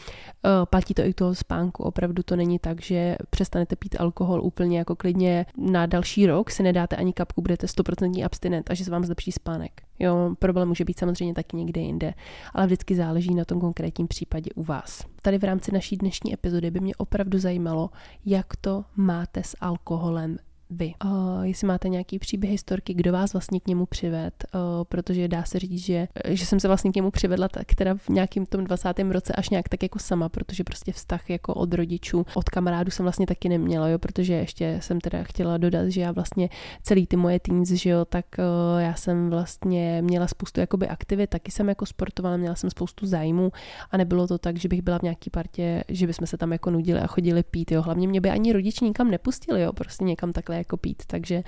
platí 0.65 0.95
to 0.95 1.03
i 1.03 1.15
toho 1.15 1.35
spánku, 1.35 1.83
opravdu 1.83 2.23
to 2.23 2.37
není 2.37 2.59
tak, 2.59 2.83
že 2.83 3.17
přestanete 3.31 3.77
pít 3.77 3.97
alkohol 4.01 4.43
úplně 4.43 4.79
jako 4.79 4.97
klidně 4.97 5.47
na 5.57 5.87
další 5.87 6.27
rok, 6.27 6.51
si 6.51 6.63
nedáte 6.63 6.97
ani 6.97 7.13
kapku, 7.13 7.43
budete 7.43 7.67
100% 7.67 8.25
abstinent 8.25 8.71
a 8.71 8.75
že 8.75 8.85
se 8.85 8.91
vám 8.91 9.05
zlepší 9.05 9.33
spánek. 9.33 9.83
Jo, 10.01 10.35
problém 10.39 10.69
může 10.69 10.85
být 10.85 10.99
samozřejmě 10.99 11.35
taky 11.35 11.57
někde 11.57 11.81
jinde, 11.81 12.15
ale 12.55 12.67
vždycky 12.67 12.95
záleží 12.95 13.35
na 13.35 13.45
tom 13.45 13.61
konkrétním 13.61 14.09
případě 14.09 14.51
u 14.55 14.63
vás. 14.63 15.05
Tady 15.23 15.39
v 15.39 15.45
rámci 15.45 15.73
naší 15.73 15.97
dnešní 15.97 16.35
epizody 16.35 16.71
by 16.71 16.81
mě 16.81 16.95
opravdu 16.97 17.39
zajímalo, 17.39 17.91
jak 18.25 18.57
to 18.57 18.85
máte 18.97 19.43
s 19.43 19.57
alkoholem 19.61 20.37
vy. 20.71 20.93
Uh, 21.05 21.43
jestli 21.43 21.67
máte 21.67 21.89
nějaký 21.89 22.19
příběh 22.19 22.51
historky, 22.51 22.95
kdo 22.95 23.13
vás 23.13 23.33
vlastně 23.33 23.61
k 23.61 23.67
němu 23.67 23.87
přived, 23.87 24.45
uh, 24.55 24.61
protože 24.85 25.29
dá 25.29 25.45
se 25.45 25.59
říct, 25.59 25.85
že, 25.85 26.09
že 26.29 26.47
jsem 26.47 26.61
se 26.61 26.69
vlastně 26.69 26.93
k 26.93 26.97
němu 26.97 27.11
přivedla 27.11 27.49
tak 27.49 27.75
teda 27.75 27.95
v 27.95 28.09
nějakém 28.09 28.47
tom 28.47 28.65
20. 28.65 28.99
roce 28.99 29.33
až 29.33 29.51
nějak 29.51 29.69
tak 29.69 29.83
jako 29.83 29.99
sama, 29.99 30.29
protože 30.29 30.65
prostě 30.65 30.93
vztah 30.93 31.31
jako 31.31 31.55
od 31.55 31.75
rodičů, 31.75 32.27
od 32.35 32.49
kamarádů 32.49 32.91
jsem 32.91 33.05
vlastně 33.05 33.27
taky 33.27 33.49
neměla, 33.49 33.89
jo, 33.89 33.99
protože 33.99 34.35
ještě 34.35 34.79
jsem 34.83 35.01
teda 35.01 35.23
chtěla 35.23 35.57
dodat, 35.57 35.89
že 35.89 36.01
já 36.01 36.13
vlastně 36.13 36.49
celý 36.83 37.07
ty 37.07 37.17
moje 37.17 37.41
teens, 37.41 37.69
že 37.69 37.91
jo, 37.91 38.05
tak 38.05 38.25
uh, 38.39 38.81
já 38.81 38.95
jsem 38.95 39.31
vlastně 39.31 40.03
měla 40.03 40.27
spoustu 40.27 40.61
jakoby 40.61 40.89
aktivit, 40.89 41.31
taky 41.31 41.51
jsem 41.51 41.69
jako 41.69 41.87
sportovala, 41.87 42.37
měla 42.37 42.55
jsem 42.55 42.71
spoustu 42.71 43.07
zájmů 43.07 43.53
a 43.91 43.97
nebylo 43.97 44.27
to 44.27 44.39
tak, 44.39 44.57
že 44.57 44.69
bych 44.69 44.83
byla 44.83 44.99
v 44.99 45.03
nějaký 45.03 45.31
partě, 45.31 45.85
že 45.89 46.07
bychom 46.07 46.27
se 46.27 46.37
tam 46.37 46.53
jako 46.53 46.71
nudili 46.71 47.01
a 47.01 47.07
chodili 47.07 47.43
pít, 47.43 47.73
jo, 47.73 47.83
hlavně 47.83 48.09
mě 48.09 48.21
by 48.21 48.31
ani 48.31 48.53
rodiče 48.53 48.85
nikam 48.85 49.11
nepustili, 49.11 49.63
jo, 49.63 49.73
prostě 49.73 50.05
někam 50.05 50.33
takhle 50.33 50.60
jako 50.61 50.77
pít, 50.77 51.03
takže 51.07 51.42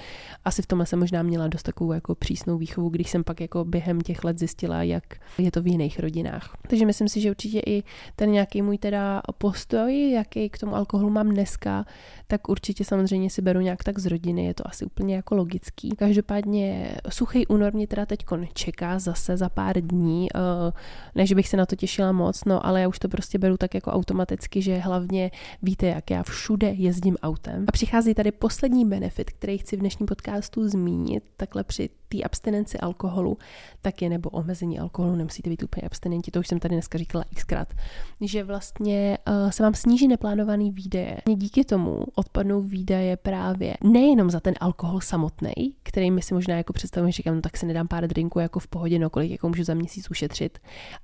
asi 0.45 0.63
v 0.63 0.67
tomhle 0.67 0.87
jsem 0.87 0.99
možná 0.99 1.23
měla 1.23 1.49
dost 1.49 1.63
takovou 1.63 1.93
jako 1.93 2.15
přísnou 2.15 2.59
výchovu, 2.59 2.89
když 2.89 3.11
jsem 3.11 3.25
pak 3.25 3.41
jako 3.41 3.65
během 3.65 4.01
těch 4.01 4.25
let 4.25 4.39
zjistila, 4.39 4.83
jak 4.83 5.05
je 5.39 5.51
to 5.51 5.63
v 5.63 5.67
jiných 5.67 5.99
rodinách. 5.99 6.57
Takže 6.69 6.87
myslím 6.87 7.09
si, 7.09 7.21
že 7.21 7.31
určitě 7.31 7.61
i 7.67 7.83
ten 8.17 8.31
nějaký 8.31 8.63
můj 8.63 8.79
teda 8.79 9.23
postoj, 9.39 10.11
jaký 10.11 10.49
k 10.49 10.59
tomu 10.59 10.75
alkoholu 10.75 11.11
mám 11.11 11.29
dneska, 11.29 11.85
tak 12.27 12.49
určitě 12.49 12.85
samozřejmě 12.85 13.31
si 13.31 13.43
beru 13.43 13.61
nějak 13.61 13.85
tak 13.85 13.99
z 13.99 14.07
rodiny, 14.07 14.45
je 14.45 14.55
to 14.55 14.69
asi 14.69 14.85
úplně 14.85 15.17
jako 15.17 15.35
logický. 15.35 15.91
Každopádně 15.91 16.95
suchý 17.09 17.47
únor 17.47 17.75
mě 17.75 17.87
teda 17.87 18.07
teď 18.07 18.25
čeká 18.53 18.99
zase 18.99 19.37
za 19.37 19.49
pár 19.49 19.81
dní, 19.81 20.29
eh, 20.35 20.73
než 21.15 21.33
bych 21.33 21.49
se 21.49 21.57
na 21.57 21.67
to 21.67 21.77
těšila 21.77 22.13
moc, 22.13 22.45
no 22.45 22.67
ale 22.67 22.81
já 22.81 22.89
už 22.89 22.99
to 22.99 23.09
prostě 23.09 23.39
beru 23.39 23.57
tak 23.57 23.75
jako 23.75 23.91
automaticky, 23.91 24.63
že 24.63 24.79
hlavně 24.79 25.31
víte, 25.63 25.87
jak 25.87 26.11
já 26.11 26.23
všude 26.23 26.71
jezdím 26.71 27.17
autem. 27.23 27.65
A 27.69 27.73
přichází 27.73 28.15
tady 28.15 28.33
poslední 28.33 28.85
benefit, 28.85 29.02
který 29.11 29.59
chci 29.59 29.77
v 29.77 29.81
dnešním 29.81 30.07
podcastu 30.07 30.69
zmínit, 30.69 31.25
takhle 31.37 31.65
při 31.65 31.91
té 32.09 32.23
abstinenci 32.23 32.79
alkoholu, 32.79 33.39
tak 33.83 34.03
je 34.03 34.09
nebo 34.09 34.31
omezení 34.31 34.79
alkoholu, 34.79 35.17
nemusíte 35.17 35.51
být 35.51 35.63
úplně 35.63 35.87
abstinenti, 35.87 36.31
to 36.31 36.41
už 36.41 36.49
jsem 36.49 36.59
tady 36.59 36.75
dneska 36.75 36.99
říkala 36.99 37.25
xkrát, 37.35 37.75
že 38.21 38.45
vlastně 38.45 39.19
uh, 39.29 39.51
se 39.51 39.63
vám 39.63 39.75
sníží 39.75 40.09
neplánovaný 40.09 40.71
výdaje. 40.71 41.17
Díky 41.35 41.65
tomu 41.65 42.05
odpadnou 42.15 42.63
výdaje 42.63 43.17
právě 43.17 43.77
nejenom 43.85 44.31
za 44.31 44.41
ten 44.41 44.55
alkohol 44.61 45.01
samotný, 45.01 45.53
který 45.83 46.11
my 46.11 46.23
si 46.23 46.35
možná 46.35 46.57
jako 46.57 46.73
představujeme, 46.73 47.13
že 47.13 47.17
říkám, 47.17 47.35
no 47.35 47.41
tak 47.41 47.57
si 47.57 47.67
nedám 47.67 47.89
pár 47.89 48.07
drinků 48.07 48.39
jako 48.39 48.61
v 48.61 48.69
pohodě, 48.69 48.99
no 48.99 49.11
kolik 49.11 49.31
jako 49.31 49.49
můžu 49.49 49.65
za 49.65 49.75
měsíc 49.75 50.11
ušetřit, 50.11 50.59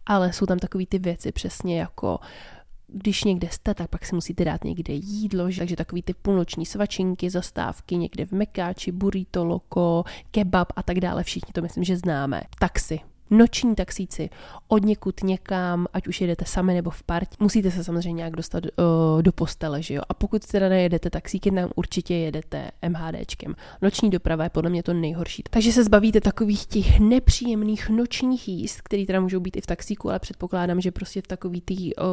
ale 0.07 0.33
jsou 0.33 0.47
tam 0.47 0.59
takové 0.59 0.87
ty 0.87 0.99
věci 0.99 1.33
přesně 1.33 1.81
jako 1.81 2.19
když 2.92 3.24
někde 3.24 3.48
jste, 3.51 3.74
tak 3.74 3.90
pak 3.90 4.07
si 4.07 4.14
musíte 4.14 4.44
dát 4.44 4.64
někde 4.64 4.94
jídlo, 4.94 5.48
takže 5.59 5.77
takový 5.77 6.03
ty 6.03 6.14
půlnoční 6.14 6.66
svačinky, 6.66 7.31
zastávky 7.31 7.96
někde 7.96 8.27
v 8.27 8.33
Mekáči, 8.33 8.92
burrito, 8.92 9.44
loko, 9.44 10.05
kebab 10.31 10.72
a 10.77 10.83
tak 10.83 11.01
dále, 11.01 11.24
všichni 11.24 11.53
to 11.53 11.62
myslím, 11.62 11.85
že 11.85 11.96
známe. 11.96 12.42
Taxi, 12.59 13.01
noční 13.31 13.75
taxíci 13.75 14.31
od 14.69 14.85
někud 14.85 15.23
někam, 15.23 15.87
ať 15.93 16.09
už 16.09 16.21
jedete 16.21 16.45
sami 16.45 16.75
nebo 16.75 16.91
v 16.91 17.03
partě, 17.03 17.37
musíte 17.41 17.71
se 17.71 17.85
samozřejmě 17.85 18.12
nějak 18.12 18.37
dostat 18.37 18.64
uh, 18.64 19.23
do 19.23 19.33
postele, 19.33 19.83
že 19.83 19.95
jo? 19.95 20.03
A 20.09 20.14
pokud 20.14 20.47
teda 20.47 20.69
nejedete 20.69 21.11
taxíky, 21.11 21.51
tam 21.51 21.71
určitě 21.77 22.14
jedete 22.14 22.71
MHDčkem. 22.88 23.55
Noční 23.83 24.11
doprava 24.11 24.45
je 24.45 24.51
podle 24.51 24.71
mě 24.71 24.83
to 24.83 24.93
nejhorší. 24.93 25.43
Takže 25.51 25.73
se 25.73 25.85
zbavíte 25.85 26.21
takových 26.21 26.67
těch 26.67 27.01
nepříjemných 27.01 27.88
nočních 27.88 28.49
jíst, 28.49 28.81
které 28.81 29.07
teda 29.07 29.21
můžou 29.21 29.41
být 29.41 29.57
i 29.57 29.61
v 29.61 29.67
taxíku, 29.67 30.11
ale 30.11 30.19
předpokládám, 30.19 30.81
že 30.81 30.93
prostě 30.93 31.23
v 31.23 31.27
takový 31.27 31.61
tý 31.61 31.95
uh, 31.97 32.05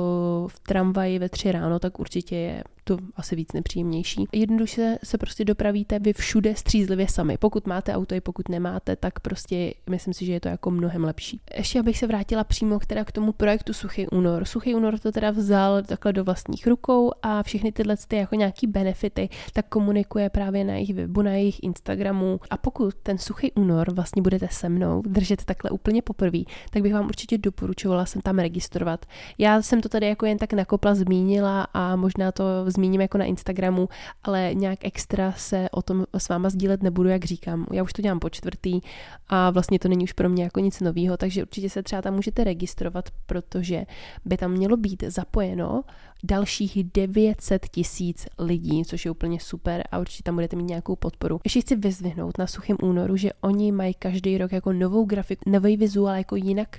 v 0.47 0.59
tramvaji 0.59 1.19
ve 1.19 1.29
tři 1.29 1.51
ráno, 1.51 1.79
tak 1.79 1.99
určitě 1.99 2.35
je 2.35 2.63
to 2.85 2.97
asi 3.15 3.35
víc 3.35 3.53
nepříjemnější. 3.53 4.25
Jednoduše 4.31 4.97
se 5.03 5.17
prostě 5.17 5.45
dopravíte 5.45 5.99
vy 5.99 6.13
všude 6.13 6.55
střízlivě 6.55 7.07
sami. 7.07 7.37
Pokud 7.37 7.67
máte 7.67 7.93
auto 7.93 8.15
i 8.15 8.21
pokud 8.21 8.49
nemáte, 8.49 8.95
tak 8.95 9.19
prostě 9.19 9.73
myslím 9.89 10.13
si, 10.13 10.25
že 10.25 10.33
je 10.33 10.39
to 10.39 10.47
jako 10.47 10.71
mnohem 10.71 11.04
lepší. 11.05 11.41
Ještě 11.57 11.79
abych 11.79 11.97
se 11.97 12.07
vrátila 12.07 12.43
přímo 12.43 12.79
k, 12.79 12.85
teda 12.85 13.05
k 13.05 13.11
tomu 13.11 13.31
projektu 13.31 13.73
Suchý 13.73 14.07
únor. 14.07 14.45
Suchý 14.45 14.75
únor 14.75 14.99
to 14.99 15.11
teda 15.11 15.31
vzal 15.31 15.83
takhle 15.83 16.13
do 16.13 16.23
vlastních 16.23 16.67
rukou 16.67 17.11
a 17.21 17.43
všechny 17.43 17.71
tyhle 17.71 17.95
ty 18.07 18.15
jako 18.15 18.35
nějaký 18.35 18.67
benefity 18.67 19.29
tak 19.53 19.67
komunikuje 19.69 20.29
právě 20.29 20.63
na 20.63 20.73
jejich 20.73 20.93
webu, 20.93 21.21
na 21.21 21.31
jejich 21.31 21.63
Instagramu. 21.63 22.39
A 22.49 22.57
pokud 22.57 22.95
ten 23.03 23.17
Suchý 23.17 23.51
únor 23.51 23.93
vlastně 23.93 24.21
budete 24.21 24.47
se 24.51 24.69
mnou 24.69 25.01
držet 25.01 25.45
takhle 25.45 25.71
úplně 25.71 26.01
poprvé, 26.01 26.39
tak 26.69 26.81
bych 26.81 26.93
vám 26.93 27.05
určitě 27.05 27.37
doporučovala 27.37 28.05
se 28.05 28.19
tam 28.23 28.39
registrovat. 28.39 29.05
Já 29.37 29.61
jsem 29.61 29.81
to 29.81 29.89
tady 29.89 30.07
jako 30.07 30.25
jen 30.25 30.37
tak 30.37 30.53
nakopla 30.53 30.95
zmínila 30.95 31.67
a 31.73 31.95
možná 31.95 32.31
to 32.31 32.43
zmíním 32.67 33.01
jako 33.01 33.17
na 33.17 33.25
Instagramu, 33.25 33.89
ale 34.23 34.53
nějak 34.53 34.79
extra 34.81 35.33
se 35.37 35.69
o 35.71 35.81
tom 35.81 36.05
s 36.17 36.29
váma 36.29 36.49
sdílet 36.49 36.83
nebudu, 36.83 37.09
jak 37.09 37.25
říkám. 37.25 37.65
Já 37.71 37.83
už 37.83 37.93
to 37.93 38.01
dělám 38.01 38.19
po 38.19 38.29
čtvrtý 38.29 38.81
a 39.27 39.49
vlastně 39.49 39.79
to 39.79 39.87
není 39.87 40.03
už 40.03 40.13
pro 40.13 40.29
mě 40.29 40.43
jako 40.43 40.59
nic 40.59 40.81
nového, 40.81 40.94
takže 41.17 41.41
určitě 41.41 41.69
se 41.69 41.83
třeba 41.83 42.01
tam 42.01 42.13
můžete 42.13 42.43
registrovat, 42.43 43.09
protože 43.25 43.85
by 44.25 44.37
tam 44.37 44.51
mělo 44.51 44.77
být 44.77 45.03
zapojeno 45.07 45.83
dalších 46.23 46.83
900 46.93 47.65
tisíc 47.71 48.25
lidí, 48.39 48.85
což 48.85 49.05
je 49.05 49.11
úplně 49.11 49.39
super 49.39 49.83
a 49.91 49.99
určitě 49.99 50.23
tam 50.23 50.35
budete 50.35 50.55
mít 50.55 50.63
nějakou 50.63 50.95
podporu. 50.95 51.39
Ještě 51.43 51.61
chci 51.61 51.75
vyzvihnout 51.75 52.37
na 52.37 52.47
suchém 52.47 52.77
únoru, 52.83 53.17
že 53.17 53.29
oni 53.41 53.71
mají 53.71 53.93
každý 53.93 54.37
rok 54.37 54.51
jako 54.51 54.73
novou 54.73 55.05
grafiku, 55.05 55.49
nový 55.49 55.77
vizuál, 55.77 56.15
jako 56.15 56.35
jinak 56.35 56.77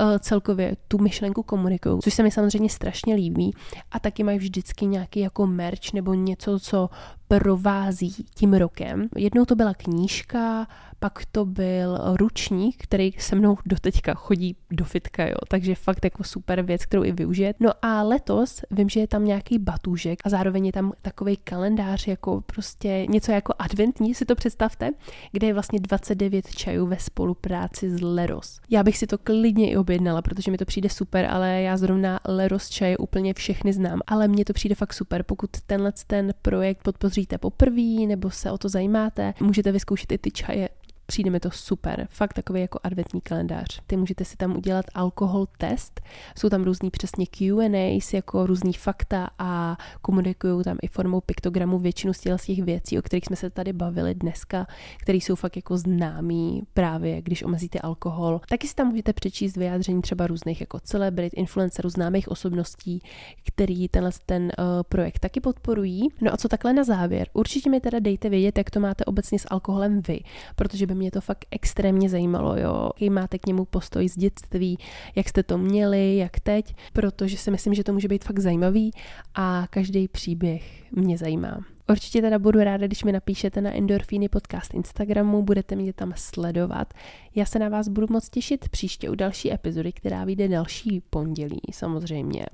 Eh, 0.00 0.18
celkově 0.18 0.76
tu 0.88 0.98
myšlenku 0.98 1.42
komunikují, 1.42 1.98
což 2.02 2.14
se 2.14 2.22
mi 2.22 2.30
samozřejmě 2.30 2.70
strašně 2.70 3.14
líbí. 3.14 3.54
A 3.92 3.98
taky 3.98 4.24
mají 4.24 4.38
vždycky 4.38 4.86
nějaký 4.86 5.20
jako 5.20 5.46
merch 5.46 5.92
nebo 5.94 6.14
něco, 6.14 6.58
co 6.58 6.90
provází 7.28 8.26
tím 8.34 8.54
rokem. 8.54 9.08
Jednou 9.16 9.44
to 9.44 9.54
byla 9.54 9.74
knížka, 9.74 10.66
pak 11.00 11.24
to 11.32 11.44
byl 11.44 11.98
ručník, 12.16 12.76
který 12.82 13.12
se 13.18 13.36
mnou 13.36 13.56
doteďka 13.66 14.14
chodí 14.14 14.56
do 14.70 14.84
fitka, 14.84 15.26
jo, 15.26 15.34
takže 15.48 15.74
fakt 15.74 16.04
jako 16.04 16.24
super 16.24 16.62
věc, 16.62 16.86
kterou 16.86 17.04
i 17.04 17.12
využije. 17.12 17.54
No 17.60 17.70
a 17.82 18.02
letos 18.02 18.60
vím, 18.70 18.88
že 18.88 19.00
je 19.00 19.08
tam 19.08 19.24
nějaký 19.24 19.58
batůžek 19.58 20.18
a 20.24 20.28
zároveň 20.28 20.66
je 20.66 20.72
tam 20.72 20.92
takový 21.02 21.36
kalendář, 21.36 22.06
jako 22.06 22.40
prostě 22.40 23.06
něco 23.08 23.32
jako 23.32 23.54
adventní, 23.58 24.14
si 24.14 24.24
to 24.24 24.34
představte, 24.34 24.90
kde 25.32 25.46
je 25.46 25.54
vlastně 25.54 25.80
29 25.80 26.46
čajů 26.50 26.86
ve 26.86 26.98
spolupráci 26.98 27.90
s 27.90 28.00
Leros. 28.00 28.60
Já 28.70 28.82
bych 28.82 28.98
si 28.98 29.06
to 29.06 29.18
klidně 29.18 29.70
i 29.70 29.76
objednala, 29.76 30.22
protože 30.22 30.50
mi 30.50 30.58
to 30.58 30.64
přijde 30.64 30.88
super, 30.88 31.26
ale 31.30 31.62
já 31.62 31.76
zrovna 31.76 32.20
Leros 32.24 32.68
čaje 32.68 32.96
úplně 32.96 33.34
všechny 33.34 33.72
znám, 33.72 34.00
ale 34.06 34.28
mně 34.28 34.44
to 34.44 34.52
přijde 34.52 34.74
fakt 34.74 34.92
super, 34.92 35.22
pokud 35.22 35.50
tenhle 35.66 35.92
ten 36.06 36.34
projekt 36.42 36.82
podpoříte 37.18 37.38
poprvé 37.38 38.06
nebo 38.06 38.30
se 38.30 38.50
o 38.50 38.58
to 38.58 38.68
zajímáte, 38.68 39.34
můžete 39.40 39.72
vyzkoušet 39.72 40.12
i 40.12 40.18
ty 40.18 40.30
čaje 40.30 40.68
Přijde 41.10 41.30
mi 41.30 41.40
to 41.40 41.50
super, 41.50 42.06
fakt 42.10 42.32
takový 42.32 42.60
jako 42.60 42.78
adventní 42.82 43.20
kalendář. 43.20 43.80
Ty 43.86 43.96
můžete 43.96 44.24
si 44.24 44.36
tam 44.36 44.56
udělat 44.56 44.84
alkohol 44.94 45.46
test, 45.58 46.00
jsou 46.38 46.48
tam 46.48 46.64
různý 46.64 46.90
přesně 46.90 47.26
Q&As, 47.26 48.14
jako 48.14 48.46
různý 48.46 48.72
fakta 48.72 49.30
a 49.38 49.76
komunikují 50.00 50.64
tam 50.64 50.78
i 50.82 50.88
formou 50.88 51.20
piktogramu 51.20 51.78
většinu 51.78 52.12
z 52.12 52.20
těch 52.20 52.62
věcí, 52.62 52.98
o 52.98 53.02
kterých 53.02 53.24
jsme 53.24 53.36
se 53.36 53.50
tady 53.50 53.72
bavili 53.72 54.14
dneska, 54.14 54.66
které 55.00 55.18
jsou 55.18 55.34
fakt 55.34 55.56
jako 55.56 55.76
známý 55.78 56.62
právě, 56.74 57.22
když 57.22 57.42
omezíte 57.42 57.78
alkohol. 57.78 58.40
Taky 58.48 58.68
si 58.68 58.74
tam 58.74 58.88
můžete 58.88 59.12
přečíst 59.12 59.56
vyjádření 59.56 60.02
třeba 60.02 60.26
různých 60.26 60.60
jako 60.60 60.80
celebrit, 60.80 61.32
influencerů, 61.36 61.90
známých 61.90 62.28
osobností, 62.28 63.02
který 63.46 63.88
tenhle 63.88 64.10
ten 64.26 64.42
uh, 64.42 64.64
projekt 64.88 65.18
taky 65.18 65.40
podporují. 65.40 66.08
No 66.20 66.34
a 66.34 66.36
co 66.36 66.48
takhle 66.48 66.72
na 66.72 66.84
závěr? 66.84 67.28
Určitě 67.32 67.70
mi 67.70 67.80
teda 67.80 67.98
dejte 67.98 68.28
vědět, 68.28 68.58
jak 68.58 68.70
to 68.70 68.80
máte 68.80 69.04
obecně 69.04 69.38
s 69.38 69.46
alkoholem 69.50 70.02
vy, 70.08 70.20
protože 70.56 70.86
by 70.86 70.97
mě 70.98 71.10
to 71.10 71.20
fakt 71.20 71.46
extrémně 71.50 72.08
zajímalo, 72.08 72.56
jo. 72.56 72.90
Jaký 72.94 73.10
máte 73.10 73.38
k 73.38 73.46
němu 73.46 73.64
postoj 73.64 74.08
z 74.08 74.18
dětství, 74.18 74.78
jak 75.16 75.28
jste 75.28 75.42
to 75.42 75.58
měli, 75.58 76.16
jak 76.16 76.40
teď, 76.40 76.74
protože 76.92 77.36
si 77.36 77.50
myslím, 77.50 77.74
že 77.74 77.84
to 77.84 77.92
může 77.92 78.08
být 78.08 78.24
fakt 78.24 78.38
zajímavý 78.38 78.90
a 79.34 79.66
každý 79.70 80.08
příběh 80.08 80.92
mě 80.92 81.18
zajímá. 81.18 81.60
Určitě 81.90 82.20
teda 82.20 82.38
budu 82.38 82.60
ráda, 82.60 82.86
když 82.86 83.04
mi 83.04 83.12
napíšete 83.12 83.60
na 83.60 83.76
Endorfíny 83.76 84.28
podcast 84.28 84.74
Instagramu, 84.74 85.42
budete 85.42 85.76
mě 85.76 85.92
tam 85.92 86.12
sledovat. 86.16 86.94
Já 87.38 87.44
se 87.44 87.58
na 87.58 87.68
vás 87.68 87.88
budu 87.88 88.06
moc 88.10 88.28
těšit 88.28 88.68
příště 88.68 89.10
u 89.10 89.14
další 89.14 89.52
epizody, 89.52 89.92
která 89.92 90.24
vyjde 90.24 90.48
další 90.48 91.02
pondělí, 91.10 91.60
samozřejmě. 91.72 92.46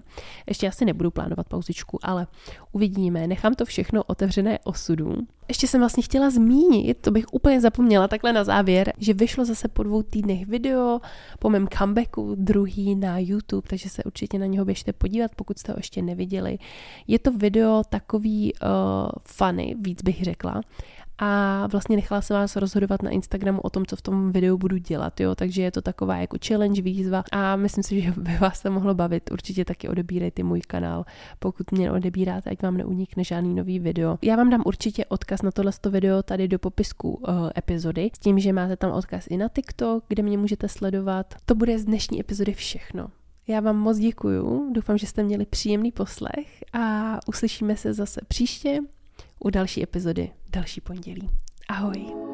Ještě 0.49 0.69
asi 0.69 0.85
nebudu 0.85 1.11
plánovat 1.11 1.49
pauzičku, 1.49 1.99
ale 2.03 2.27
uvidíme. 2.73 3.27
Nechám 3.27 3.55
to 3.55 3.65
všechno 3.65 4.05
otevřené 4.05 4.59
osudu. 4.65 5.15
Ještě 5.49 5.67
jsem 5.69 5.81
vlastně 5.81 6.03
chtěla 6.03 6.31
zmínit, 6.31 6.99
to 7.01 7.11
bych 7.11 7.25
úplně 7.33 7.61
zapomněla 7.61 8.09
takhle 8.09 8.33
na 8.33 8.45
závěr, 8.45 8.93
že 8.99 9.15
vyšlo 9.15 9.45
zase 9.45 9.69
po 9.69 9.83
dvou 9.83 10.03
týdnech 10.03 10.47
video 10.47 11.01
po 11.39 11.51
mém 11.51 11.69
comebacku, 11.79 12.35
druhý 12.39 12.95
na 12.95 13.19
YouTube, 13.19 13.69
takže 13.69 13.89
se 13.89 14.05
určitě 14.05 14.39
na 14.39 14.47
něho 14.47 14.65
běžte 14.65 14.93
podívat, 14.93 15.31
pokud 15.37 15.59
jste 15.59 15.73
ho 15.73 15.79
ještě 15.79 16.03
neviděli. 16.03 16.59
Je 17.07 17.19
to 17.19 17.33
video 17.33 17.83
takový 17.89 18.53
uh, 18.53 18.69
funny, 19.25 19.77
víc 19.81 20.03
bych 20.03 20.23
řekla, 20.25 20.61
a 21.19 21.67
vlastně 21.67 21.97
nechala 21.97 22.21
se 22.21 22.35
vás 22.35 22.57
rozhodovat 22.57 23.03
na 23.03 23.11
Instagramu 23.11 23.61
o 23.61 23.71
tom, 23.71 23.87
co 23.87 23.97
v 23.97 24.03
tom 24.03 24.33
videu 24.33 24.59
budu 24.59 24.77
dělat, 24.77 25.21
jo, 25.21 25.35
takže 25.35 25.63
je 25.63 25.71
to 25.71 25.83
taková 25.83 26.17
jako 26.17 26.37
challenge, 26.47 26.83
výzva 26.83 27.25
a 27.33 27.57
myslím 27.57 27.85
si, 27.85 28.01
že 28.01 28.13
by 28.17 28.37
vás 28.41 28.63
to 28.63 28.71
mohlo 28.71 28.95
bavit. 28.95 29.31
Určitě 29.33 29.65
taky 29.65 29.89
odebírejte 29.89 30.43
můj 30.43 30.61
kanál, 30.61 31.05
pokud 31.39 31.73
mě 31.73 31.93
odebíráte, 31.93 32.51
ať 32.51 32.63
vám 32.63 32.77
neunikne 32.77 33.25
žádný 33.25 33.55
nový 33.55 33.79
video. 33.79 34.19
Já 34.23 34.37
vám 34.37 34.51
dám 34.51 34.63
určitě 34.67 35.05
odkaz 35.05 35.43
na 35.43 35.51
tohle 35.51 35.73
video 35.91 36.23
tady 36.23 36.49
do 36.49 36.59
popisku 36.59 37.11
uh, 37.11 37.51
epizody, 37.59 38.11
s 38.15 38.19
tím, 38.19 38.39
že 38.39 38.53
máte 38.53 38.77
tam 38.77 38.93
odkaz 38.93 39.27
i 39.31 39.37
na 39.37 39.49
TikTok, 39.49 40.05
kde 40.09 40.23
mě 40.23 40.39
můžete 40.39 40.69
sledovat. 40.69 41.35
To 41.47 41.55
bude 41.55 41.79
z 41.79 41.85
dnešní 41.85 42.21
epizody 42.21 42.53
všechno. 42.53 43.09
Já 43.49 43.61
vám 43.61 43.77
moc 43.77 43.99
děkuju, 43.99 44.73
doufám, 44.73 44.99
že 44.99 45.07
jste 45.07 45.23
měli 45.23 45.47
příjemný 45.47 45.93
poslech 45.93 46.65
a 46.73 47.19
uslyšíme 47.29 47.77
se 47.77 47.93
zase 47.93 48.21
příště 48.29 48.81
u 49.45 49.51
další 49.51 49.83
epizody, 49.83 50.31
další 50.51 50.81
pondělí. 50.81 51.31
Ahoj! 51.69 52.34